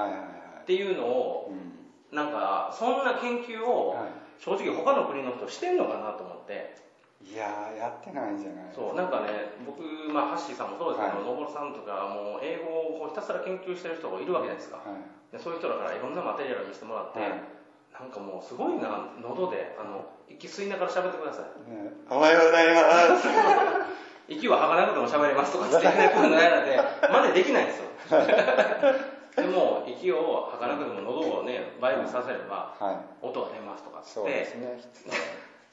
[0.61, 1.89] っていうのをうん。
[2.11, 4.09] なんかそんな研究をはい。
[4.39, 6.77] 正直他の国の人してんのかなと思って
[7.21, 8.73] いやーやってないんじゃない？
[8.75, 11.27] そうなんかね僕、まあ、ハッシーさんもそうですけど、はい。
[11.27, 14.79] のぼるさんとかもう英語をひたすら研究してる人がいるわけじゃないですか。
[14.79, 15.35] はい。
[15.35, 17.31] でそういう人だからいろんなマテリアル見せてもらって、はい。
[17.99, 21.71] なんかもうすごいな喉であの息吸いながら喋ってください。
[21.71, 21.91] ね。
[22.09, 23.27] おはようございます。
[24.31, 26.77] 息は吐かなくても喋れますとかって言ってこういうのやられて
[27.11, 27.89] 真似できないんですよ。
[29.37, 34.79] でも息を吐かなくても喉をねバイブさせればは音が出ますとかっいつっそうですてね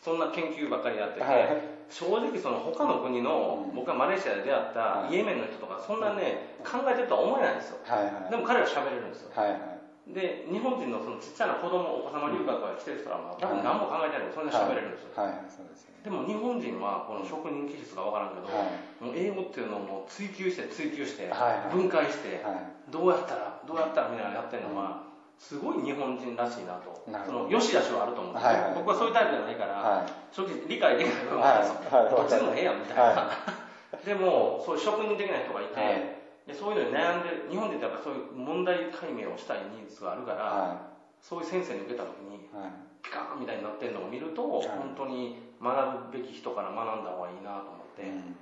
[0.05, 1.57] そんな研究ばっかりやってて、はい。
[1.89, 3.75] 正直その他の国の、うん。
[3.75, 5.17] 僕がマレーシアで出会ったはい。
[5.17, 7.81] イエメンの人とかそんなね考えてるとは思えないんですよ。
[7.81, 8.29] はいはい。
[8.29, 9.33] でも彼ら喋れるんですよ。
[9.33, 10.13] はいはい。
[10.13, 16.05] で日本人のそのちっちゃな子供お子様留学が来てる人らも多分何も考えてないのにそんな喋れるんですよ、はいはいそうですよね。
[16.05, 19.01] でも日本人はこの職人気質が分からんけど、はい。
[19.01, 21.33] もう英語っていうのをもう追求して追求して、
[21.73, 22.93] 分解して、はい。
[22.93, 25.01] どうやったらどうやったらみたいなのやってるのは、
[25.37, 27.03] すごい日本人らしいなと。
[27.05, 27.43] そなるほど。
[27.45, 28.73] の良し悪しはあると思うんですはいはい。
[28.75, 30.11] 僕はそういうタイプじゃないから、はい。
[30.31, 32.03] 正直理解できない部分はあるんですよはい。
[32.05, 32.15] はい。
[32.15, 33.31] どっちでもええやんみたいな、は
[34.05, 36.15] でもそういう職人的な人がいて、はい。
[36.47, 40.77] でそういうのに悩んでる日本でやっぱそういう問題解明をしたいニーズがあるから、は
[41.21, 42.71] そういう先生に受けた時にいはい。
[43.01, 44.67] ピカーンみたいになってるのを見ると、はい。
[44.77, 48.35] 本当に学ぶべき人から学んだ方がいいなと思って、うん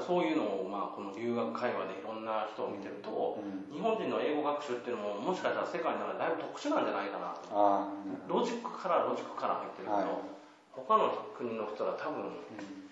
[0.00, 3.72] そういうのを、まあ、この留学会話でいろんな人を見てると、うん。
[3.72, 7.48] 日本人の英語学習っていうのももしかしたら世界の中でだいぶ特殊なんじゃないかなと。
[8.28, 10.06] ロジックからロジックから入ってるけど、はい。
[10.72, 12.86] 他の国の人は多分うん。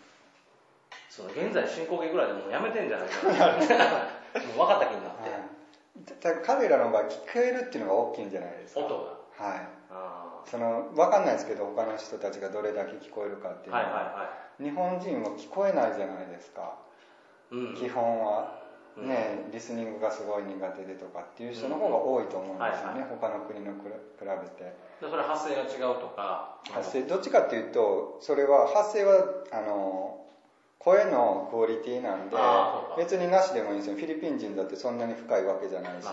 [1.08, 3.58] その現在進行形ぐらいでもうやめてんじゃないかな。
[4.56, 6.42] もう分かった気になって、はい。
[6.42, 8.80] 彼らの場合聞こえるっていうのが大きいんじゃないですか。
[8.80, 8.98] 音
[9.38, 9.46] が。
[9.46, 9.68] はい。
[9.90, 16.78] あその分かんないですけど他の人たちがどれだけ聞こえるかっていうのーはいはいは日本人は聞こえないじゃないですか、
[17.50, 18.62] 基本は
[18.96, 19.08] うん。
[19.08, 24.72] ねリスニングがすごい苦手でとかっていう人の方が多いと思うんですよね、他の国のくら比べて。
[25.00, 26.58] でそれ発声が違うとか。
[26.70, 30.24] 発声どっちかっていうとそれは発声はあの
[30.78, 32.36] 声のクオリティなんで
[32.98, 33.96] 別になしでもいいんですよ。
[33.96, 36.08] フィリピン人だってそんなに深いわけじゃないし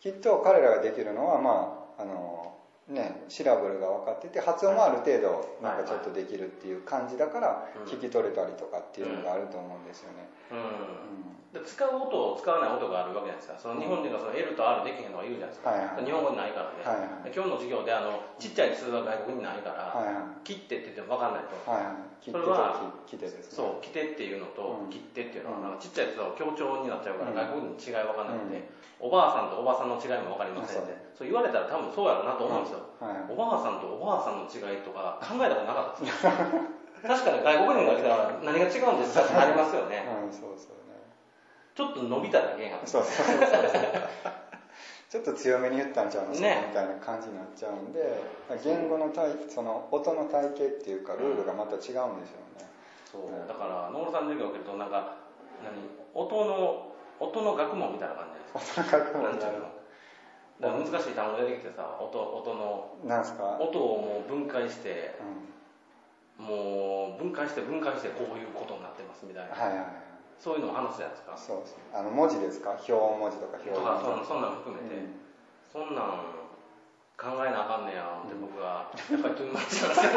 [0.00, 2.53] きっと彼らができるのはまああの
[2.88, 7.90] ねシラブルが分かってて発音もある程度なんかちょっとできるっていう感じだからうん。
[7.90, 10.58] 聞き取れたりとかっていうのがあると思うんですよね、うん。
[10.58, 10.64] うん。
[10.64, 13.58] で使う音を使わない音があるわけじゃないですか。
[13.58, 16.04] その日本人がその L と R できへんのがいるじゃないですか、はいはい。
[16.04, 17.30] 日本語にないからね、はいはい。
[17.30, 20.42] で今日の授業であのちっちゃい数が外国にないから、はいはい。
[20.42, 22.24] 切ってって言っても分かんないと、はいはい。
[22.24, 23.60] 切ってとそれはき来てですね。
[23.60, 24.90] そう切ってっていうのと、うん。
[24.90, 27.36] 切ってっていうのは、ちっちゃいやつは強調になっちゃうから、うん。
[27.36, 28.64] 外国人に違い分かんなくて、
[29.02, 33.28] おばあさんとおばさんの違いも分かりませんってそう言われたら多分そうやろうなと思うんですよ、はい。
[33.28, 36.24] おばあさんとおばあさんの違いとか考えたことなかったです
[37.04, 40.08] 確かに外国人が来たら何が違うんですかってなりますよね。
[40.08, 40.32] うん。
[40.32, 40.93] そうそうね
[41.74, 43.82] ちょっと伸びただけやんそうそうそうそう。
[45.10, 46.66] ちょっと強めに言ったんちゃうの、ね。
[46.68, 48.22] みたいな感じになっちゃうんで
[48.64, 52.66] 言語の体その音の体系っていうかルールがまた違うんでしょうね、
[53.10, 53.30] そう。
[53.46, 55.18] だから野村さんの授業を受けるとなんか
[55.62, 55.74] 何？
[56.14, 58.98] 音の音の学問みたいな感じですか？
[58.98, 59.70] 音の学問なんちゅうの？
[60.60, 65.18] だから難しい単語出てきてさ音音のなんすか、音をもう分解して
[66.38, 69.86] うん、もう分解して分解してこういうことになってますみたいな、はいはいはい
[70.38, 71.36] そういうのを話すじゃないですか。
[71.36, 71.76] そうです。
[71.94, 72.70] あの文字ですか？
[72.76, 75.08] 表文字とか表とかそんなん含めて、
[75.72, 76.34] そんなん
[77.16, 78.90] 考えなあかんねやって僕は。
[79.10, 80.12] やっぱりトゥーマッチなんですよ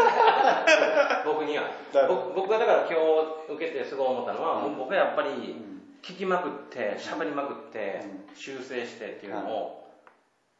[1.25, 1.69] 僕には。
[1.93, 2.97] だ僕僕がだから今
[3.47, 4.77] 日受けてすごい思ったのは、うん。
[4.77, 5.33] 僕はやっぱりう
[5.73, 5.77] ん。
[6.03, 7.99] 聞きまくって喋りまくって
[8.31, 9.91] う修正してっていうのを、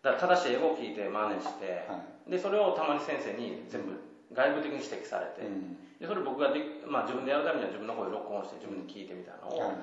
[0.04, 3.94] だ正しい英語を聞いて真似して、はでそれをたまに先生に全部
[4.34, 9.78] 外部的に指摘されて、うんでそれ僕がで、まあ、自分でやるためには自分の声録音して自分で聞いてみたのを、はい。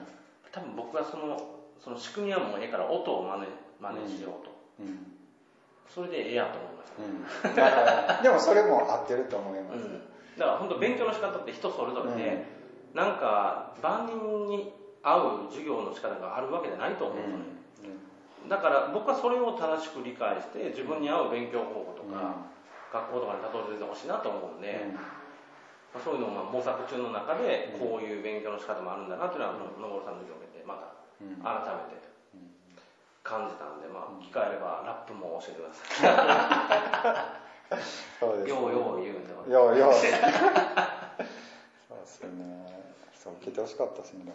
[0.53, 1.41] 多分僕はその
[1.83, 3.51] その仕組みはもうええから音を真似
[3.81, 5.15] 真似しようと、うん。
[5.91, 8.23] それでええやと思いました、うん。
[8.23, 10.03] でもそれも合ってると思います、うん、
[10.39, 12.47] だから本当勉強の仕方って人それぞれで、
[12.95, 14.73] なんか万人に
[15.03, 17.27] 合う授業の仕方があるわけじゃないと思うんで
[17.77, 17.99] すよね、
[18.49, 22.47] だから僕はそれを正しく理解して自分に合う勉強方法とか、
[22.93, 24.87] 学校とかにたどり着いてほしいなと思うんで、
[25.95, 30.91] まあそういうのをまあ模索中の中でこういう勉強の仕方もあるんだなというのは野村さんの授業を受けてまた
[31.23, 31.39] うん。
[31.39, 32.03] 改めて
[33.23, 37.41] 感じたんで、まあ、機会あればラップも教えてくださ
[38.21, 38.51] そうですい。
[38.51, 39.33] ようよう言うんで。
[39.51, 39.95] ようよう。
[39.95, 40.05] そう
[41.99, 42.29] ですね。
[43.15, 44.35] そう受けてほしかったですね。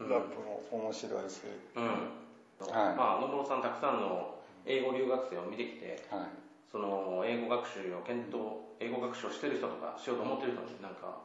[0.00, 1.42] ラップも面白いし、
[1.76, 1.84] うん。
[1.84, 2.96] はい。
[2.96, 6.39] まあ野村さんたくさんの英語留学生を見てきて、はい
[6.70, 8.36] その英語学習を検討、
[8.78, 11.18] 英語学習をしてる人とかしようと思ってる人になんか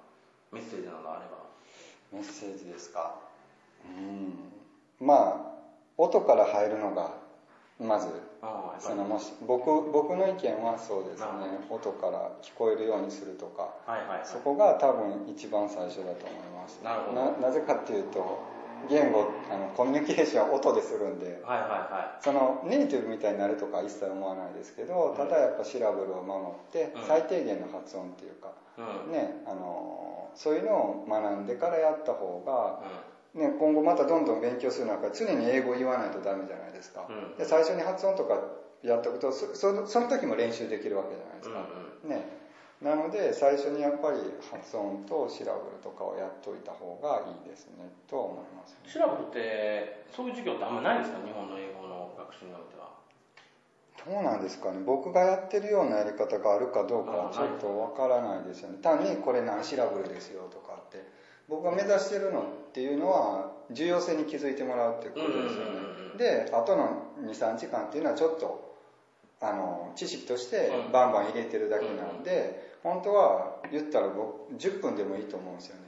[0.52, 1.46] メッセージなどあれば。
[2.14, 3.16] メッセージですか？
[3.86, 5.06] うん。
[5.06, 5.56] まあ
[5.98, 7.12] 音から入るのが
[7.80, 8.08] まず
[8.80, 11.28] そのもし僕僕の意見はそうですね。
[11.70, 17.48] 音から聞こえるようにするとか、はいはいはい、そこが多分一番最初だと思いますなるほど。
[17.48, 18.40] なぜかっていうと
[18.90, 32.82] 言語あのコミュニケーションは音でするんで、はいはいはい、そのネイティブみたいになるとか一切思わないですけど、ただやっぱシラブルを守って最低限の発音っていうか、うん、ねあのそういうのを学んでからやった方が、
[33.34, 38.42] うん、ね、今後またどんどん勉強する中常に英語を言わないとダメじゃないですか、うん、で最初に発音とか
[38.84, 41.66] やっておくとそその時も練習できるわけじゃないですか、
[42.04, 42.45] うんうん、ね
[42.82, 44.20] なので最初にやっぱり
[44.52, 51.18] 発音とシラブルとかをやっといた方がいいですねと思います、ね、シラブルってそういう授業ってあんまないんですか？
[51.26, 52.94] 日本の英語の学習においては。
[54.06, 54.84] どうなんですかね。
[54.86, 58.78] 僕がやってるようなやり方があるかどうかはちょっとわからないですよね。
[58.84, 61.04] 単にこれ何シラブルですよとかって。
[61.48, 68.65] 僕が目指してるのっていうのは重要性に気づいてもらうっていうことですよね、であとの23時間っていうのはちょっと
[69.42, 75.82] あの知識としてバンバン入れてるだけなんで、本当は言ったら僕10分でもいいと思うんですよね、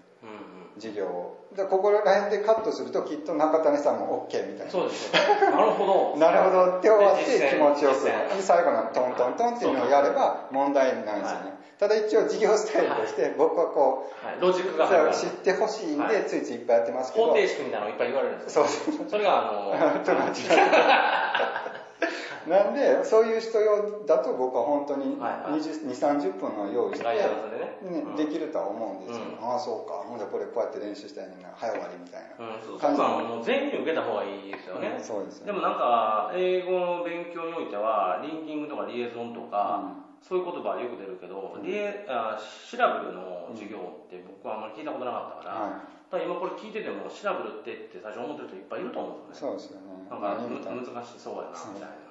[0.75, 1.47] 授業を。
[1.55, 4.71] でここら辺でカットするときっと中谷さんも OK みたいな。
[4.71, 6.19] そうですなるほど。
[6.19, 6.65] なるほど。
[6.77, 17.27] って終わって気持ちよくで最後のトントントンっていうのをやれば問題ないんですよね、ただ一応授業スタイルとして僕はこう、はい、ロジックが知ってほしいんでついついいっぱいやってますけど。
[17.27, 18.65] 方程式みたいなのいっぱい言われるんですそう
[19.07, 19.71] それがあの
[22.47, 27.67] なんでそういう人用だと僕は本当に2 3 0分の用意して、ね。
[28.17, 30.03] できるとは思うんですよ、うん、ああそうか。
[30.07, 31.53] ほんでこれこうやって練習したいな。
[31.55, 32.37] 早終わりみたいな。
[32.79, 49.59] 感じ、うん、もう全員に受けた方がいいですよね、うん、そうです、ね、でもなんか英語の勉強においてはリンキングとかリエゾンとか、そういう言葉はよく出るけど、リエあシラブルの授業って僕はあんまり聞いたことなかったから、ただ今これ聞いててもシラブルってって最初思ってる人いっぱいいると思うんですよね。
[49.59, 49.97] そうですよね。
[50.09, 52.06] なんか難しそうやなみたいな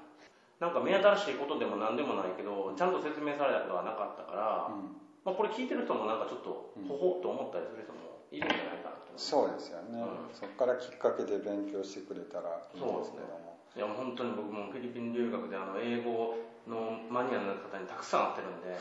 [0.61, 13.57] なんか目新しいことでも何でもないけどちゃんと説明されたことがなかったから、うん、まあ、これ聞いてる人もなんかちょっとほほっと思ったりする人もいるんじゃないかなとそうですよね、うん、そこからきっかけで勉強してくれたらいいですけども。
[13.77, 16.33] いや本当に僕もフィリピン留学であの英語
[16.65, 18.73] のマニアの方にたくさん会ってるんで、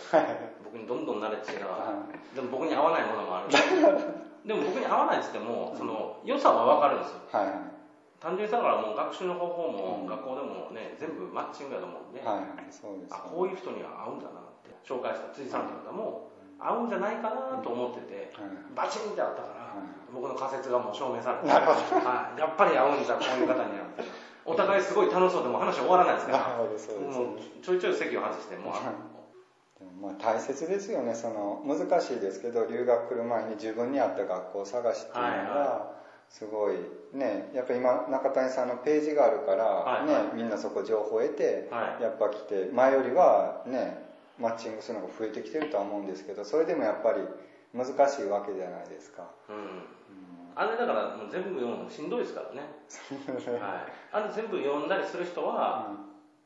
[0.63, 1.99] 僕にどんどんナレッジが、
[2.33, 3.51] でも僕に合わないものもある。
[4.47, 7.74] でも僕に合わないっつってもその良さは分かるんですよ、はいはい
[8.25, 18.33] 単純にだからもう学習の方法も学校でもね、全部マッチングやと思うんで、はいはい、そうです、ね、あこういう人には合うんだなって紹介した辻さんという方も合うんじゃないかなと思ってて、
[18.73, 19.77] バチンってあったから、
[20.09, 23.85] 僕の仮説がもう証明されて、はい、やっぱり合うんだこういう方には
[24.45, 26.57] お互いすごい楽しそうでも話終わらないですから。
[26.57, 26.73] もう
[27.61, 28.73] ちょいちょい席を外してもう
[30.01, 31.13] まあ大切ですよね。
[31.13, 36.75] その難しいですけど留学来る前に自分に合った学校を探しっていうのが、すごい
[37.13, 44.03] ねやっぱ今中谷さんのページがあるから、はいはい、ね、みんなそこ情報を得て、はい、やっぱ来て前よりはね
[44.39, 47.21] マッチングするのが増えてきてるとは思うんですけどそれでもやっぱり
[47.73, 49.63] 難しいわけじゃないですか、うん、うん、
[50.55, 52.67] あれだからもう全部読むのしんどいですからね、
[53.59, 53.87] は
[54.19, 55.97] い、あれ全部読んだりする人は、うん、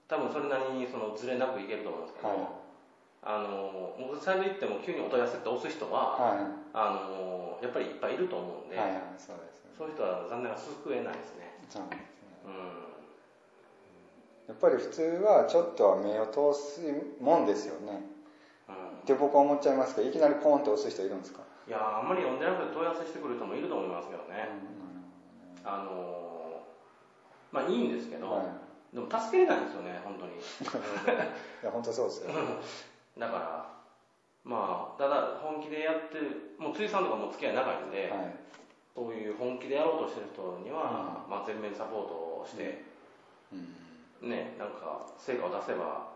[0.08, 2.38] 多分それなりにそのずれなくいけると思うんですけど、はい。
[3.22, 6.40] あの僕サイド行っても急にお問い合わせって押す人は、はい、
[6.74, 11.56] あのやっぱりいっぱいいると思うんで、はいはい、そうですそういう人は残念ながら救えないですね。
[11.72, 12.12] そうですね、
[12.44, 12.90] うん
[14.50, 16.82] やっぱり普通はちょっとは目を通す
[17.22, 18.02] もんですよね、
[18.68, 21.42] うん、って僕は思っちゃいますけどいきなりポンと押す人いるんですか？
[21.68, 24.50] いやあんまり読んでなくて問い合わせしてくる人もいると思いますけどね、
[25.64, 26.66] うん、あの
[27.54, 30.34] まあいいんですけど、はい、でも助けれないんですよね本当に。
[30.42, 30.42] い
[31.64, 32.34] や本当そうですよ、
[33.22, 33.70] だから
[34.44, 36.18] まあただ本気でやって
[36.58, 38.34] もう辻さんとかも付き合い長いんで、はい
[38.96, 42.14] そういう本気でやろうとしてる人には、まあ、全面サポート
[42.44, 42.84] をして、
[44.22, 46.10] ねなんか成果を出せば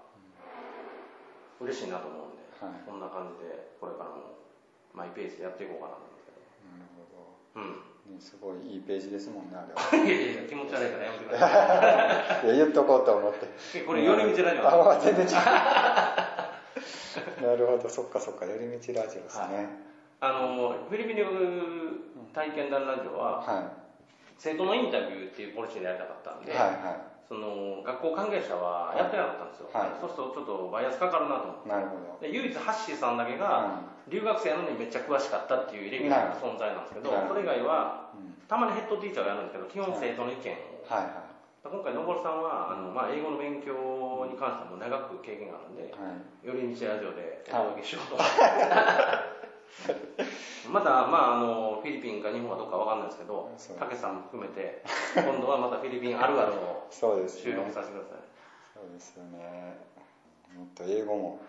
[1.61, 4.35] 嬉しいなと思うんで、はい、こんな感じでこれからも
[4.93, 7.39] マイペースでやっていこうかなと思うんですけどなるほど。
[7.55, 7.79] うん。
[8.19, 9.79] すごいいいページですもんねあれは。
[10.03, 11.47] いやいや気持ち悪いからやめてくださ
[12.43, 12.45] い。
[12.47, 13.47] いや言っとこうと思って。
[13.81, 15.31] これ寄り道ラジオあ全然違う。
[17.41, 19.67] なるほどそっかそっか寄り道ラジオですね、はい。
[20.19, 21.31] あのフィリピン留学
[22.33, 23.63] 体験談ラジオは、はい、
[24.41, 31.69] 生徒のインタビューっていうポリシーでやりたかったんで、はいはい、その学校関係者はやってなかったんですよ、はい、そうするとちょっとバイアスかかるなと思って。
[31.69, 32.17] なるほど。
[32.25, 38.09] で唯一ハッシーさんだけが、留学生なのにめっちゃ詳しかったっていうイレギュラーな存在なんですけどそれ以外は、
[38.49, 40.49] たまにヘッドティーチャーがやるんですけど基本生徒の意見。
[40.49, 41.05] を、はい。
[41.05, 48.15] はい今回、のぼるさんはあの、まあ、英語の勉強に関しても長く経験があるんで、はい、寄り道ラジオでお届けしようと。
[48.15, 49.42] 思って。
[50.71, 54.83] また、まあ、あのフィリピンか日本かどっかわかんないですけどたけさんも含めて
[55.15, 58.23] 今度はまたフィリピンあるあるを収録させてください、
[58.73, 59.75] そうですよね。
[60.55, 61.41] もっと英語も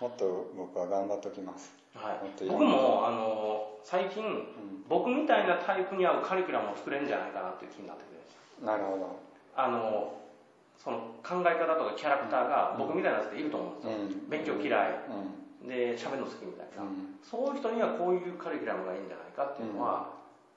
[0.00, 1.72] もっと僕は頑張っときます。
[1.94, 2.44] はい。
[2.44, 4.84] も僕なもあの最近、ん。
[4.88, 9.18] 僕みたいなタイプに合うカリキュラムを作れるんじゃないかなっていう気になってくるんですなるほど。
[9.56, 10.20] あの
[10.76, 14.28] その考え方とかキャラクターが僕みたいなやつっていると思うんですよ、うん。
[14.28, 14.90] 勉強嫌い。
[15.08, 17.16] うんで喋るの好きみたいな、うん。
[17.24, 20.12] そういう人にはこういうカリキュラムがいいんじゃないかっていうのは、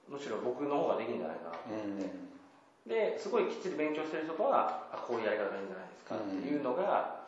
[0.08, 1.72] むしろ僕の方ができるんじゃないかなと。
[1.72, 2.28] うん。
[2.88, 7.28] ですごいきっちり勉強してる人とはあこういうやり方がいいんじゃないですかっていうのが、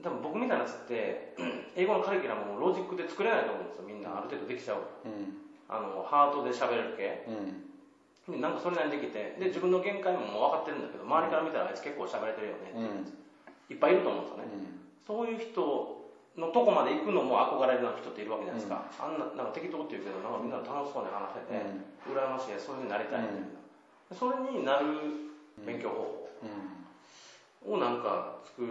[0.00, 1.36] 多分僕みたいなやつって
[1.76, 3.84] 英語のカリキュラムもロジックで作れないと思うんですよ。
[3.84, 4.84] みんなある程度できちゃう。
[5.04, 5.36] うん。
[5.68, 7.24] あのハートで喋れる系。
[7.28, 7.72] うん。
[8.28, 13.74] でなんかそれなりにできてで自分の限界ももう分かってるんだけど周りから見たらあいつ結構喋れてるよね、うん。
[13.74, 14.44] いっぱいいると思うんですよね、
[15.06, 16.01] そういう人
[16.36, 20.32] のとこまで行くのも憧れるような人っているわけじゃないですか、あんななんか適当って言うけどなん。
[20.32, 21.60] かみんな楽しそうに話してて、
[22.08, 24.86] 羨ましいそういうふうになりたいみたいな、それになる
[25.66, 26.80] 勉強方うん。
[27.68, 28.64] 法をなんか作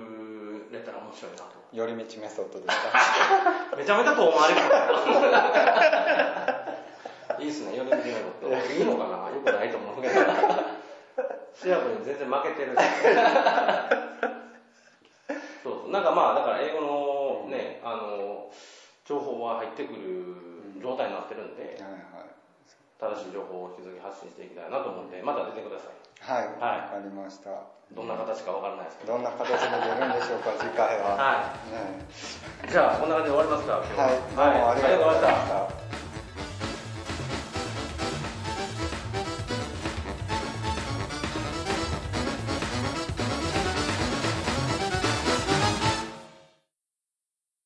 [0.72, 1.62] れたら面白いなと。
[1.72, 2.76] 寄り道メソッドですか？
[3.78, 4.54] めちゃめちゃ遠回
[7.40, 8.74] り いいっすね、4年目のこと。
[8.74, 9.30] いいのかな？
[9.32, 10.14] よくないと思うけど。
[11.54, 12.76] シアブに全然負けてる。
[15.64, 15.92] そうそう。
[15.92, 17.01] なんかまあ、だから英語のね、
[17.84, 18.52] あの、
[19.06, 22.12] 情報は入ってくる状態になってるんで、はい
[23.02, 25.98] 正しい情報を引き続き発信していきたいなと思って、また出てください。
[26.22, 26.46] はい。
[26.62, 27.02] はい。
[27.02, 27.50] わかりました。
[27.98, 29.14] どんな形かわからないですけど。
[29.18, 31.18] どんな形で出るんでしょうか 次回は。
[31.18, 32.06] はね。
[32.64, 32.70] い。
[32.70, 34.14] じゃあ、こんな感じで終わりますか、今日は。
[34.14, 34.54] い。
[34.54, 36.11] どうもありがとうございました